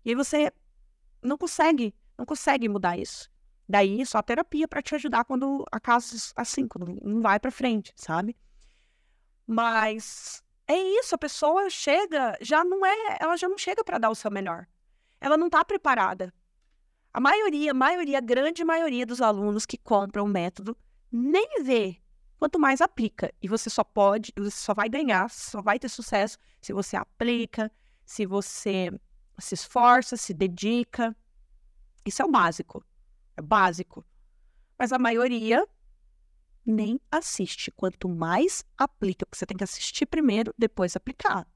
E 0.03 0.09
aí 0.09 0.15
você 0.15 0.51
não 1.21 1.37
consegue 1.37 1.93
não 2.17 2.25
consegue 2.25 2.67
mudar 2.67 2.97
isso. 2.97 3.29
Daí 3.69 4.03
só 4.07 4.23
terapia 4.23 4.67
para 4.67 4.81
te 4.81 4.95
ajudar 4.95 5.23
quando 5.23 5.63
a 5.71 5.79
casa 5.79 6.15
assim, 6.35 6.67
quando 6.67 6.99
não 7.03 7.21
vai 7.21 7.39
para 7.39 7.51
frente, 7.51 7.93
sabe? 7.95 8.35
Mas 9.47 10.43
é 10.67 10.75
isso, 10.75 11.13
a 11.13 11.17
pessoa 11.17 11.69
chega, 11.69 12.37
já 12.41 12.63
não 12.63 12.85
é, 12.85 13.17
ela 13.19 13.37
já 13.37 13.47
não 13.47 13.57
chega 13.57 13.83
para 13.83 13.97
dar 13.97 14.09
o 14.09 14.15
seu 14.15 14.31
melhor. 14.31 14.67
Ela 15.21 15.37
não 15.37 15.47
está 15.47 15.63
preparada. 15.63 16.33
A 17.13 17.19
maioria, 17.19 17.73
maioria, 17.73 18.19
grande 18.19 18.63
maioria 18.63 19.05
dos 19.05 19.21
alunos 19.21 19.65
que 19.65 19.77
compram 19.77 20.25
o 20.25 20.27
método 20.27 20.75
nem 21.11 21.63
vê, 21.63 22.01
quanto 22.37 22.59
mais 22.59 22.81
aplica. 22.81 23.33
E 23.41 23.47
você 23.47 23.69
só 23.69 23.83
pode, 23.83 24.33
você 24.35 24.57
só 24.57 24.73
vai 24.73 24.89
ganhar, 24.89 25.29
só 25.29 25.61
vai 25.61 25.79
ter 25.79 25.89
sucesso 25.89 26.37
se 26.61 26.73
você 26.73 26.97
aplica, 26.97 27.71
se 28.05 28.25
você 28.25 28.91
se 29.39 29.55
esforça, 29.55 30.17
se 30.17 30.33
dedica. 30.33 31.15
Isso 32.05 32.21
é 32.21 32.25
o 32.25 32.31
básico. 32.31 32.83
É 33.37 33.41
básico. 33.41 34.05
Mas 34.77 34.91
a 34.91 34.99
maioria 34.99 35.65
nem 36.65 36.99
assiste. 37.11 37.71
Quanto 37.71 38.09
mais 38.09 38.65
aplica, 38.77 39.25
porque 39.25 39.37
você 39.37 39.45
tem 39.45 39.57
que 39.57 39.63
assistir 39.63 40.05
primeiro, 40.05 40.53
depois 40.57 40.95
aplicar. 40.95 41.47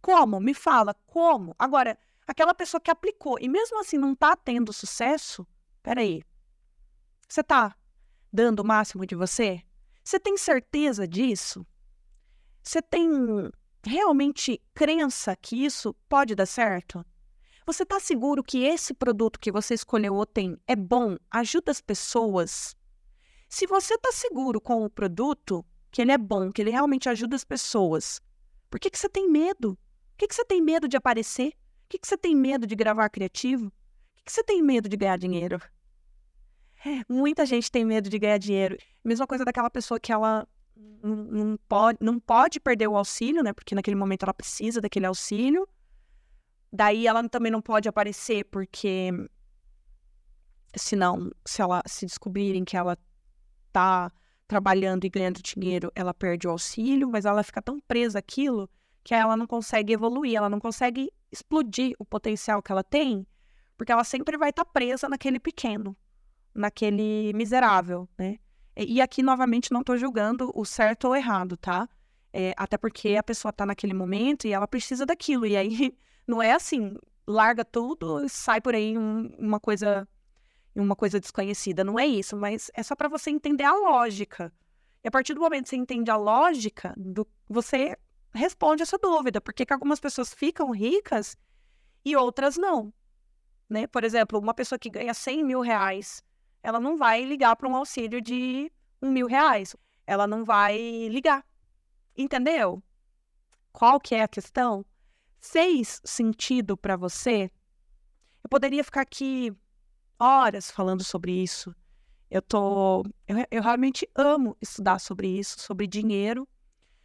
Como? 0.00 0.38
Me 0.40 0.54
fala, 0.54 0.94
como? 1.06 1.54
Agora, 1.58 1.98
aquela 2.26 2.54
pessoa 2.54 2.80
que 2.80 2.90
aplicou 2.90 3.38
e 3.40 3.48
mesmo 3.48 3.80
assim 3.80 3.98
não 3.98 4.12
está 4.12 4.36
tendo 4.36 4.72
sucesso, 4.72 5.46
peraí. 5.82 6.22
Você 7.28 7.40
está 7.40 7.74
dando 8.32 8.60
o 8.60 8.64
máximo 8.64 9.06
de 9.06 9.14
você? 9.14 9.62
Você 10.04 10.20
tem 10.20 10.36
certeza 10.36 11.08
disso? 11.08 11.66
Você 12.62 12.80
tem 12.82 13.08
realmente 13.82 14.62
crença 14.74 15.34
que 15.36 15.64
isso 15.64 15.94
pode 16.08 16.34
dar 16.34 16.46
certo? 16.46 17.04
Você 17.64 17.82
está 17.82 17.98
seguro 17.98 18.44
que 18.44 18.62
esse 18.62 18.94
produto 18.94 19.40
que 19.40 19.50
você 19.50 19.74
escolheu 19.74 20.14
ou 20.14 20.24
tem 20.24 20.56
é 20.68 20.76
bom, 20.76 21.16
ajuda 21.30 21.72
as 21.72 21.80
pessoas? 21.80 22.76
Se 23.56 23.66
você 23.66 23.94
está 23.94 24.12
seguro 24.12 24.60
com 24.60 24.84
o 24.84 24.90
produto, 24.90 25.64
que 25.90 26.02
ele 26.02 26.12
é 26.12 26.18
bom, 26.18 26.52
que 26.52 26.60
ele 26.60 26.70
realmente 26.70 27.08
ajuda 27.08 27.36
as 27.36 27.42
pessoas, 27.42 28.20
por 28.68 28.78
que, 28.78 28.90
que 28.90 28.98
você 28.98 29.08
tem 29.08 29.30
medo? 29.30 29.78
Por 30.10 30.18
que, 30.18 30.28
que 30.28 30.34
você 30.34 30.44
tem 30.44 30.60
medo 30.60 30.86
de 30.86 30.94
aparecer? 30.94 31.52
Por 31.52 31.88
que, 31.88 31.98
que 32.00 32.06
você 32.06 32.18
tem 32.18 32.36
medo 32.36 32.66
de 32.66 32.76
gravar 32.76 33.08
criativo? 33.08 33.70
Por 33.70 34.16
que, 34.16 34.24
que 34.24 34.32
você 34.32 34.44
tem 34.44 34.62
medo 34.62 34.90
de 34.90 34.96
ganhar 34.98 35.16
dinheiro? 35.16 35.58
Muita 37.08 37.46
gente 37.46 37.72
tem 37.72 37.82
medo 37.82 38.10
de 38.10 38.18
ganhar 38.18 38.36
dinheiro. 38.36 38.76
Mesma 39.02 39.26
coisa 39.26 39.42
daquela 39.42 39.70
pessoa 39.70 39.98
que 39.98 40.12
ela 40.12 40.46
não 41.02 41.56
pode, 41.66 41.96
não 42.02 42.20
pode 42.20 42.60
perder 42.60 42.88
o 42.88 42.96
auxílio, 42.98 43.42
né? 43.42 43.54
Porque 43.54 43.74
naquele 43.74 43.96
momento 43.96 44.24
ela 44.24 44.34
precisa 44.34 44.82
daquele 44.82 45.06
auxílio. 45.06 45.66
Daí 46.70 47.06
ela 47.06 47.26
também 47.26 47.50
não 47.50 47.62
pode 47.62 47.88
aparecer 47.88 48.44
porque 48.50 49.10
senão, 50.76 51.32
se 51.46 51.62
ela 51.62 51.82
se 51.86 52.04
descobrirem 52.04 52.62
que 52.62 52.76
ela 52.76 52.98
está 53.76 54.10
trabalhando 54.48 55.04
e 55.04 55.10
ganhando 55.10 55.42
dinheiro, 55.42 55.92
ela 55.94 56.14
perde 56.14 56.46
o 56.46 56.50
auxílio, 56.50 57.08
mas 57.10 57.24
ela 57.24 57.42
fica 57.42 57.60
tão 57.60 57.78
presa 57.80 58.20
àquilo 58.20 58.70
que 59.04 59.14
ela 59.14 59.36
não 59.36 59.46
consegue 59.46 59.92
evoluir, 59.92 60.36
ela 60.36 60.48
não 60.48 60.58
consegue 60.58 61.12
explodir 61.30 61.94
o 61.98 62.04
potencial 62.04 62.62
que 62.62 62.72
ela 62.72 62.82
tem, 62.82 63.26
porque 63.76 63.92
ela 63.92 64.02
sempre 64.02 64.36
vai 64.36 64.50
estar 64.50 64.64
tá 64.64 64.70
presa 64.70 65.08
naquele 65.08 65.38
pequeno, 65.38 65.96
naquele 66.54 67.32
miserável, 67.34 68.08
né? 68.18 68.38
E 68.76 69.00
aqui, 69.00 69.22
novamente, 69.22 69.72
não 69.72 69.80
estou 69.80 69.96
julgando 69.96 70.50
o 70.54 70.64
certo 70.64 71.08
ou 71.08 71.16
errado, 71.16 71.56
tá? 71.56 71.88
É, 72.32 72.52
até 72.56 72.76
porque 72.76 73.16
a 73.16 73.22
pessoa 73.22 73.50
está 73.50 73.64
naquele 73.64 73.94
momento 73.94 74.46
e 74.46 74.52
ela 74.52 74.68
precisa 74.68 75.06
daquilo. 75.06 75.46
E 75.46 75.56
aí, 75.56 75.96
não 76.26 76.42
é 76.42 76.52
assim, 76.52 76.94
larga 77.26 77.64
tudo 77.64 78.28
sai 78.28 78.60
por 78.60 78.74
aí 78.74 78.96
um, 78.98 79.34
uma 79.38 79.58
coisa 79.58 80.06
uma 80.80 80.94
coisa 80.94 81.18
desconhecida. 81.18 81.82
Não 81.82 81.98
é 81.98 82.06
isso, 82.06 82.36
mas 82.36 82.70
é 82.74 82.82
só 82.82 82.94
para 82.94 83.08
você 83.08 83.30
entender 83.30 83.64
a 83.64 83.74
lógica. 83.74 84.52
E 85.02 85.08
a 85.08 85.10
partir 85.10 85.34
do 85.34 85.40
momento 85.40 85.64
que 85.64 85.70
você 85.70 85.76
entende 85.76 86.10
a 86.10 86.16
lógica, 86.16 86.94
do, 86.96 87.26
você 87.48 87.96
responde 88.34 88.82
essa 88.82 88.98
dúvida. 88.98 89.40
Por 89.40 89.54
que, 89.54 89.64
que 89.64 89.72
algumas 89.72 89.98
pessoas 89.98 90.34
ficam 90.34 90.70
ricas 90.70 91.36
e 92.04 92.14
outras 92.16 92.56
não? 92.56 92.92
Né? 93.68 93.86
Por 93.86 94.04
exemplo, 94.04 94.38
uma 94.38 94.54
pessoa 94.54 94.78
que 94.78 94.90
ganha 94.90 95.14
100 95.14 95.44
mil 95.44 95.60
reais, 95.60 96.22
ela 96.62 96.78
não 96.78 96.96
vai 96.96 97.24
ligar 97.24 97.56
para 97.56 97.68
um 97.68 97.76
auxílio 97.76 98.20
de 98.20 98.70
um 99.00 99.10
mil 99.10 99.26
reais. 99.26 99.74
Ela 100.06 100.26
não 100.26 100.44
vai 100.44 101.08
ligar. 101.08 101.44
Entendeu? 102.16 102.82
Qual 103.72 103.98
que 104.00 104.14
é 104.14 104.22
a 104.22 104.28
questão? 104.28 104.84
Fez 105.40 106.00
sentido 106.04 106.76
para 106.76 106.96
você? 106.96 107.50
Eu 108.42 108.48
poderia 108.48 108.82
ficar 108.84 109.02
aqui 109.02 109.52
horas 110.18 110.70
falando 110.70 111.04
sobre 111.04 111.32
isso. 111.32 111.74
Eu 112.30 112.42
tô, 112.42 113.04
eu, 113.26 113.36
eu 113.50 113.62
realmente 113.62 114.08
amo 114.14 114.56
estudar 114.60 114.98
sobre 114.98 115.28
isso, 115.28 115.60
sobre 115.60 115.86
dinheiro, 115.86 116.48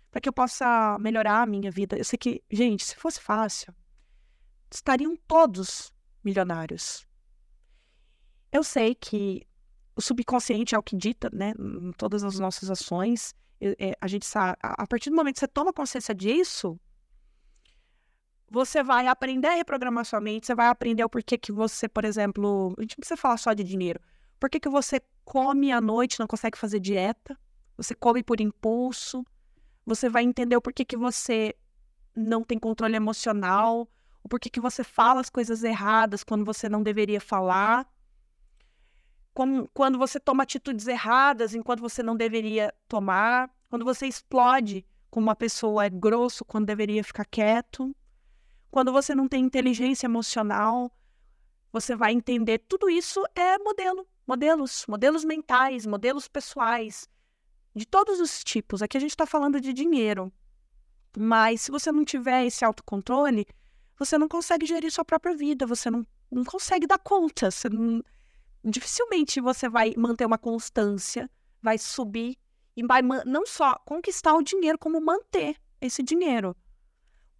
para 0.10 0.20
que 0.20 0.28
eu 0.28 0.34
possa 0.34 0.98
melhorar 1.00 1.44
a 1.44 1.46
minha 1.46 1.72
vida. 1.72 1.98
Eu 1.98 2.04
sei 2.04 2.18
que, 2.18 2.44
gente, 2.52 2.84
se 2.84 2.96
fosse 2.96 3.20
fácil, 3.22 3.74
estariam 4.70 5.16
todos 5.28 5.94
milionários. 6.24 7.06
Eu 8.52 8.64
sei 8.64 8.96
que 8.96 9.48
o 9.96 10.02
subconsciente 10.02 10.76
é 10.76 10.78
o 10.78 10.84
que 10.84 10.96
dita, 10.96 11.30
né, 11.32 11.54
em 11.58 11.92
todas 11.94 12.24
as 12.24 12.40
nossas 12.40 12.70
ações. 12.70 13.34
É, 13.62 13.96
a 14.02 14.08
gente 14.08 14.26
sabe, 14.26 14.58
a 14.62 14.88
partir 14.88 15.10
do 15.10 15.16
momento 15.16 15.36
que 15.36 15.40
você 15.40 15.48
toma 15.48 15.72
consciência 15.72 16.16
disso, 16.16 16.80
você 18.52 18.84
vai 18.84 19.08
aprender 19.08 19.48
a 19.48 19.56
reprogramar 19.56 20.04
sua 20.04 20.20
mente, 20.20 20.46
você 20.46 20.54
vai 20.54 20.68
aprender 20.68 21.06
o 21.06 21.10
porquê 21.10 21.38
que 21.38 21.54
você, 21.54 21.88
por 21.88 22.04
exemplo, 22.04 22.76
a 22.78 22.82
gente 22.82 22.98
não 22.98 23.00
precisa 23.00 23.16
falar 23.16 23.38
só 23.38 23.54
de 23.54 23.64
dinheiro. 23.64 24.02
Por 24.38 24.50
que, 24.50 24.60
que 24.60 24.68
você 24.68 25.00
come 25.24 25.72
à 25.72 25.80
noite, 25.80 26.20
não 26.20 26.28
consegue 26.28 26.58
fazer 26.58 26.82
dieta? 26.82 27.40
Você 27.78 27.96
come 27.96 28.22
por 28.22 28.42
impulso. 28.42 29.26
Você 29.86 30.10
vai 30.10 30.24
entender 30.24 30.58
o 30.58 30.62
porquê 30.62 30.84
que 30.84 30.98
você 30.98 31.56
não 32.14 32.44
tem 32.44 32.60
controle 32.60 32.94
emocional, 32.94 33.90
o 34.22 34.28
porquê 34.28 34.50
que 34.50 34.60
você 34.60 34.84
fala 34.84 35.22
as 35.22 35.30
coisas 35.30 35.64
erradas 35.64 36.22
quando 36.22 36.44
você 36.44 36.68
não 36.68 36.84
deveria 36.84 37.22
falar. 37.22 37.88
Como, 39.34 39.70
quando 39.74 39.98
você 39.98 40.20
toma 40.20 40.44
atitudes 40.44 40.88
erradas 40.88 41.56
enquanto 41.56 41.80
você 41.80 42.04
não 42.04 42.18
deveria 42.18 42.74
tomar. 42.86 43.50
Quando 43.70 43.86
você 43.86 44.08
explode 44.08 44.86
como 45.10 45.28
uma 45.28 45.38
pessoa 45.38 45.86
é 45.86 45.90
grosso 45.90 46.44
quando 46.44 46.66
deveria 46.66 47.02
ficar 47.02 47.24
quieto. 47.24 47.96
Quando 48.72 48.94
você 48.94 49.14
não 49.14 49.28
tem 49.28 49.44
inteligência 49.44 50.08
emocional, 50.08 50.90
você 51.74 51.94
vai 51.94 52.14
entender 52.14 52.60
tudo 52.60 52.90
isso 52.90 53.22
é 53.36 53.58
modelo, 53.58 54.08
modelos, 54.26 54.86
modelos 54.88 55.26
mentais, 55.26 55.86
modelos 55.86 56.30
pessoais, 56.30 57.08
de 57.76 57.86
todos 57.86 58.22
os 58.22 58.42
tipos. 58.44 58.82
Aqui 58.82 58.96
a 58.96 59.00
gente 59.02 59.12
está 59.12 59.26
falando 59.26 59.60
de 59.60 59.74
dinheiro. 59.74 60.32
Mas 61.18 61.64
se 61.64 61.72
você 61.72 61.92
não 61.92 62.06
tiver 62.06 62.46
esse 62.46 62.64
autocontrole, 62.64 63.46
você 64.00 64.18
não 64.18 64.30
consegue 64.30 64.66
gerir 64.66 64.90
sua 64.90 65.04
própria 65.04 65.36
vida, 65.36 65.68
você 65.68 65.92
não, 65.92 66.08
não 66.32 66.46
consegue 66.46 66.88
dar 66.88 66.98
conta. 66.98 67.50
Não, 67.70 68.02
dificilmente 68.64 69.42
você 69.42 69.68
vai 69.68 69.94
manter 69.98 70.26
uma 70.26 70.38
constância, 70.38 71.30
vai 71.62 71.78
subir 71.78 72.38
e 72.78 72.86
vai 72.86 73.02
não 73.02 73.46
só 73.46 73.76
conquistar 73.86 74.34
o 74.34 74.42
dinheiro, 74.42 74.78
como 74.78 75.02
manter 75.02 75.58
esse 75.82 76.02
dinheiro. 76.02 76.56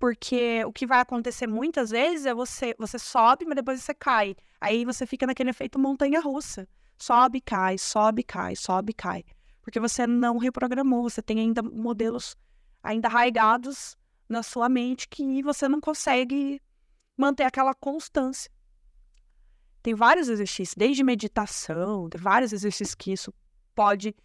Porque 0.02 0.66
o 0.66 0.74
que 0.74 0.88
vai 0.88 1.00
acontecer 1.00 1.46
muitas 1.46 1.92
vezes 1.92 2.26
é 2.26 2.34
você, 2.34 2.74
você 2.76 2.98
sobe, 2.98 3.46
mas 3.46 3.56
depois 3.56 3.80
você 3.80 3.94
cai. 3.94 4.36
Aí 4.60 4.84
você 4.84 5.06
fica 5.06 5.28
naquele 5.28 5.52
efeito 5.52 5.78
montanha-russa. 5.78 6.68
Sobe, 6.98 7.40
cai, 7.40 7.78
sobe, 7.78 8.24
cai, 8.24 8.56
sobe, 8.56 8.94
cai. 8.94 9.24
Porque 9.62 9.80
você 9.80 10.08
não 10.08 10.40
reprogramou, 10.40 11.04
você 11.04 11.22
tem 11.22 11.40
ainda 11.40 11.62
modelos 11.62 12.36
ainda 12.82 13.10
arraigados 13.10 13.96
na 14.28 14.42
sua 14.42 14.68
mente 14.68 15.08
que 15.08 15.44
você 15.44 15.70
não 15.70 15.80
consegue 15.80 16.60
manter 17.16 17.44
aquela 17.44 17.76
constância. 17.76 18.50
Tem 19.84 19.94
vários 19.94 20.30
exercícios, 20.30 20.74
desde 20.76 21.04
meditação, 21.04 22.10
tem 22.10 22.20
vários 22.20 22.52
exercícios 22.52 22.96
que 22.96 23.12
isso 23.12 23.32
pode 23.76 24.16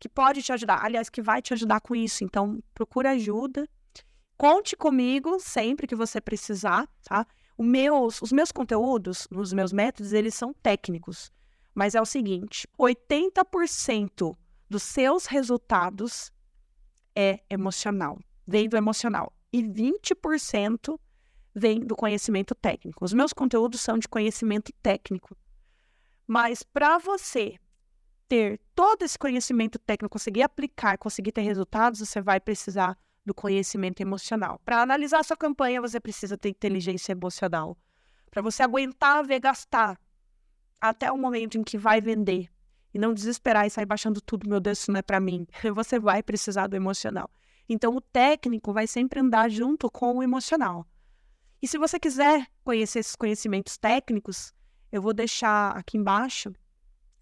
que 0.00 0.08
pode 0.08 0.42
te 0.42 0.52
ajudar, 0.52 0.82
aliás, 0.82 1.10
que 1.10 1.20
vai 1.20 1.42
te 1.42 1.52
ajudar 1.52 1.80
com 1.82 1.94
isso. 1.94 2.24
Então, 2.24 2.62
procura 2.74 3.10
ajuda 3.10 3.68
Conte 4.36 4.76
comigo 4.76 5.38
sempre 5.40 5.86
que 5.86 5.94
você 5.94 6.20
precisar, 6.20 6.86
tá? 7.02 7.26
Meus, 7.58 8.20
os 8.20 8.32
meus 8.32 8.52
conteúdos, 8.52 9.26
os 9.30 9.52
meus 9.52 9.72
métodos, 9.72 10.12
eles 10.12 10.34
são 10.34 10.52
técnicos. 10.52 11.32
Mas 11.74 11.94
é 11.94 12.00
o 12.00 12.06
seguinte: 12.06 12.68
80% 12.78 14.36
dos 14.68 14.82
seus 14.82 15.26
resultados 15.26 16.30
é 17.14 17.40
emocional, 17.48 18.18
vem 18.46 18.68
do 18.68 18.76
emocional. 18.76 19.32
E 19.52 19.62
20% 19.62 20.98
vem 21.54 21.80
do 21.80 21.96
conhecimento 21.96 22.54
técnico. 22.54 23.02
Os 23.02 23.14
meus 23.14 23.32
conteúdos 23.32 23.80
são 23.80 23.96
de 23.98 24.06
conhecimento 24.06 24.70
técnico. 24.82 25.34
Mas 26.26 26.62
para 26.62 26.98
você 26.98 27.56
ter 28.28 28.60
todo 28.74 29.02
esse 29.02 29.18
conhecimento 29.18 29.78
técnico, 29.78 30.12
conseguir 30.12 30.42
aplicar, 30.42 30.98
conseguir 30.98 31.32
ter 31.32 31.40
resultados, 31.42 32.00
você 32.00 32.20
vai 32.20 32.38
precisar 32.38 32.98
do 33.26 33.34
conhecimento 33.34 34.00
emocional. 34.00 34.60
Para 34.64 34.80
analisar 34.80 35.24
sua 35.24 35.36
campanha, 35.36 35.80
você 35.80 35.98
precisa 35.98 36.38
ter 36.38 36.50
inteligência 36.50 37.10
emocional. 37.10 37.76
Para 38.30 38.40
você 38.40 38.62
aguentar 38.62 39.26
ver 39.26 39.40
gastar 39.40 39.98
até 40.80 41.10
o 41.10 41.18
momento 41.18 41.58
em 41.58 41.64
que 41.64 41.76
vai 41.76 42.00
vender 42.00 42.48
e 42.94 42.98
não 42.98 43.12
desesperar 43.12 43.66
e 43.66 43.70
sair 43.70 43.84
baixando 43.84 44.20
tudo, 44.20 44.48
meu 44.48 44.60
Deus, 44.60 44.78
isso 44.78 44.92
não 44.92 45.00
é 45.00 45.02
para 45.02 45.18
mim. 45.18 45.46
Você 45.74 45.98
vai 45.98 46.22
precisar 46.22 46.68
do 46.68 46.76
emocional. 46.76 47.28
Então, 47.68 47.96
o 47.96 48.00
técnico 48.00 48.72
vai 48.72 48.86
sempre 48.86 49.18
andar 49.18 49.50
junto 49.50 49.90
com 49.90 50.16
o 50.16 50.22
emocional. 50.22 50.86
E 51.60 51.66
se 51.66 51.76
você 51.78 51.98
quiser 51.98 52.46
conhecer 52.62 53.00
esses 53.00 53.16
conhecimentos 53.16 53.76
técnicos, 53.76 54.52
eu 54.92 55.02
vou 55.02 55.12
deixar 55.12 55.76
aqui 55.76 55.98
embaixo 55.98 56.52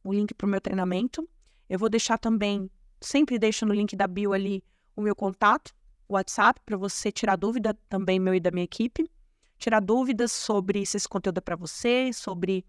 o 0.03 0.13
link 0.13 0.35
para 0.35 0.47
o 0.47 0.51
meu 0.51 0.61
treinamento. 0.61 1.27
Eu 1.67 1.79
vou 1.79 1.89
deixar 1.89 2.19
também, 2.19 2.71
sempre 3.01 3.39
deixo 3.39 3.65
no 3.65 3.73
link 3.73 3.97
da 3.97 4.07
bio 4.07 4.35
ali 4.35 4.63
o 4.95 5.01
meu 5.01 5.17
contato, 5.17 5.75
WhatsApp 6.09 6.61
para 6.65 6.77
você 6.77 7.11
tirar 7.11 7.37
dúvida 7.37 7.75
também 7.89 8.19
meu 8.19 8.35
e 8.35 8.41
da 8.41 8.51
minha 8.51 8.65
equipe. 8.65 9.11
tirar 9.59 9.81
dúvidas 9.81 10.33
sobre 10.33 10.85
se 10.85 10.97
esse 10.97 11.09
conteúdo 11.09 11.39
é 11.39 11.41
para 11.41 11.57
você, 11.57 12.13
sobre 12.13 12.67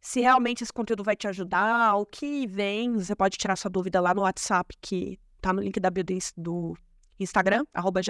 se 0.00 0.20
realmente 0.20 0.62
esse 0.62 0.72
conteúdo 0.72 1.04
vai 1.04 1.16
te 1.16 1.28
ajudar, 1.28 1.94
o 1.96 2.04
que 2.04 2.46
vem. 2.46 2.94
Você 2.94 3.14
pode 3.14 3.38
tirar 3.38 3.56
sua 3.56 3.70
dúvida 3.70 4.00
lá 4.00 4.12
no 4.12 4.22
WhatsApp, 4.22 4.76
que 4.80 5.18
tá 5.40 5.52
no 5.52 5.62
link 5.62 5.78
da 5.78 5.90
bio 5.90 6.04
do 6.36 6.76
Instagram, 7.18 7.64
arroba. 7.72 8.00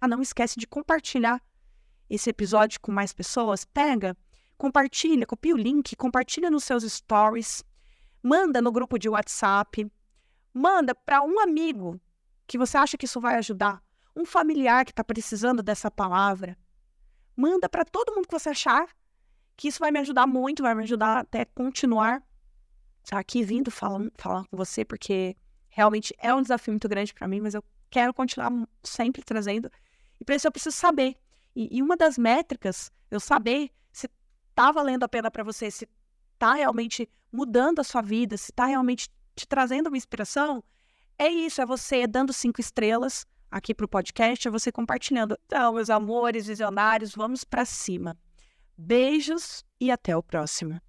Ah, 0.00 0.08
não 0.08 0.22
esquece 0.22 0.58
de 0.58 0.66
compartilhar 0.66 1.42
esse 2.08 2.30
episódio 2.30 2.80
com 2.80 2.92
mais 2.92 3.12
pessoas. 3.12 3.64
Pega, 3.64 4.16
compartilha, 4.56 5.26
copia 5.26 5.54
o 5.54 5.58
link, 5.58 5.94
compartilha 5.96 6.50
nos 6.50 6.64
seus 6.64 6.84
stories, 6.84 7.64
manda 8.22 8.62
no 8.62 8.72
grupo 8.72 8.98
de 8.98 9.08
WhatsApp, 9.08 9.90
manda 10.54 10.94
para 10.94 11.22
um 11.22 11.40
amigo 11.40 12.00
que 12.48 12.58
você 12.58 12.76
acha 12.76 12.98
que 12.98 13.04
isso 13.04 13.20
vai 13.20 13.36
ajudar, 13.36 13.80
um 14.16 14.24
familiar 14.24 14.84
que 14.84 14.90
está 14.90 15.04
precisando 15.04 15.62
dessa 15.62 15.88
palavra. 15.88 16.58
Manda 17.36 17.68
para 17.68 17.84
todo 17.84 18.12
mundo 18.12 18.26
que 18.26 18.36
você 18.36 18.48
achar 18.48 18.88
que 19.56 19.68
isso 19.68 19.78
vai 19.78 19.92
me 19.92 20.00
ajudar 20.00 20.26
muito, 20.26 20.64
vai 20.64 20.74
me 20.74 20.82
ajudar 20.82 21.18
até 21.18 21.44
continuar 21.44 22.22
tá 23.08 23.18
aqui 23.18 23.42
vindo 23.42 23.70
falar, 23.70 24.10
falar 24.16 24.44
com 24.46 24.56
você, 24.56 24.84
porque 24.84 25.36
realmente 25.68 26.14
é 26.18 26.34
um 26.34 26.42
desafio 26.42 26.72
muito 26.72 26.88
grande 26.88 27.14
para 27.14 27.26
mim, 27.26 27.40
mas 27.40 27.54
eu 27.54 27.64
quero 27.90 28.12
continuar 28.12 28.50
sempre 28.82 29.22
trazendo. 29.22 29.70
E 30.20 30.24
para 30.24 30.34
isso 30.34 30.46
eu 30.46 30.52
preciso 30.52 30.76
saber. 30.76 31.16
E, 31.54 31.78
e 31.78 31.82
uma 31.82 31.96
das 31.96 32.18
métricas, 32.18 32.90
eu 33.10 33.18
saber 33.18 33.70
se 33.92 34.08
está 34.50 34.70
valendo 34.70 35.04
a 35.04 35.08
pena 35.08 35.30
para 35.30 35.42
você, 35.42 35.70
se 35.70 35.88
está 36.34 36.54
realmente 36.54 37.08
mudando 37.32 37.80
a 37.80 37.84
sua 37.84 38.02
vida, 38.02 38.36
se 38.36 38.50
está 38.50 38.66
realmente 38.66 39.08
te 39.34 39.46
trazendo 39.46 39.88
uma 39.88 39.96
inspiração, 39.96 40.62
é 41.18 41.28
isso, 41.28 41.60
é 41.60 41.66
você 41.66 42.06
dando 42.06 42.32
cinco 42.32 42.60
estrelas 42.60 43.26
aqui 43.50 43.74
para 43.74 43.84
o 43.84 43.88
podcast, 43.88 44.46
é 44.46 44.50
você 44.50 44.70
compartilhando. 44.70 45.36
Então, 45.46 45.74
meus 45.74 45.90
amores 45.90 46.46
visionários, 46.46 47.14
vamos 47.14 47.44
para 47.44 47.64
cima. 47.64 48.16
Beijos 48.76 49.64
e 49.80 49.90
até 49.90 50.16
o 50.16 50.22
próximo. 50.22 50.80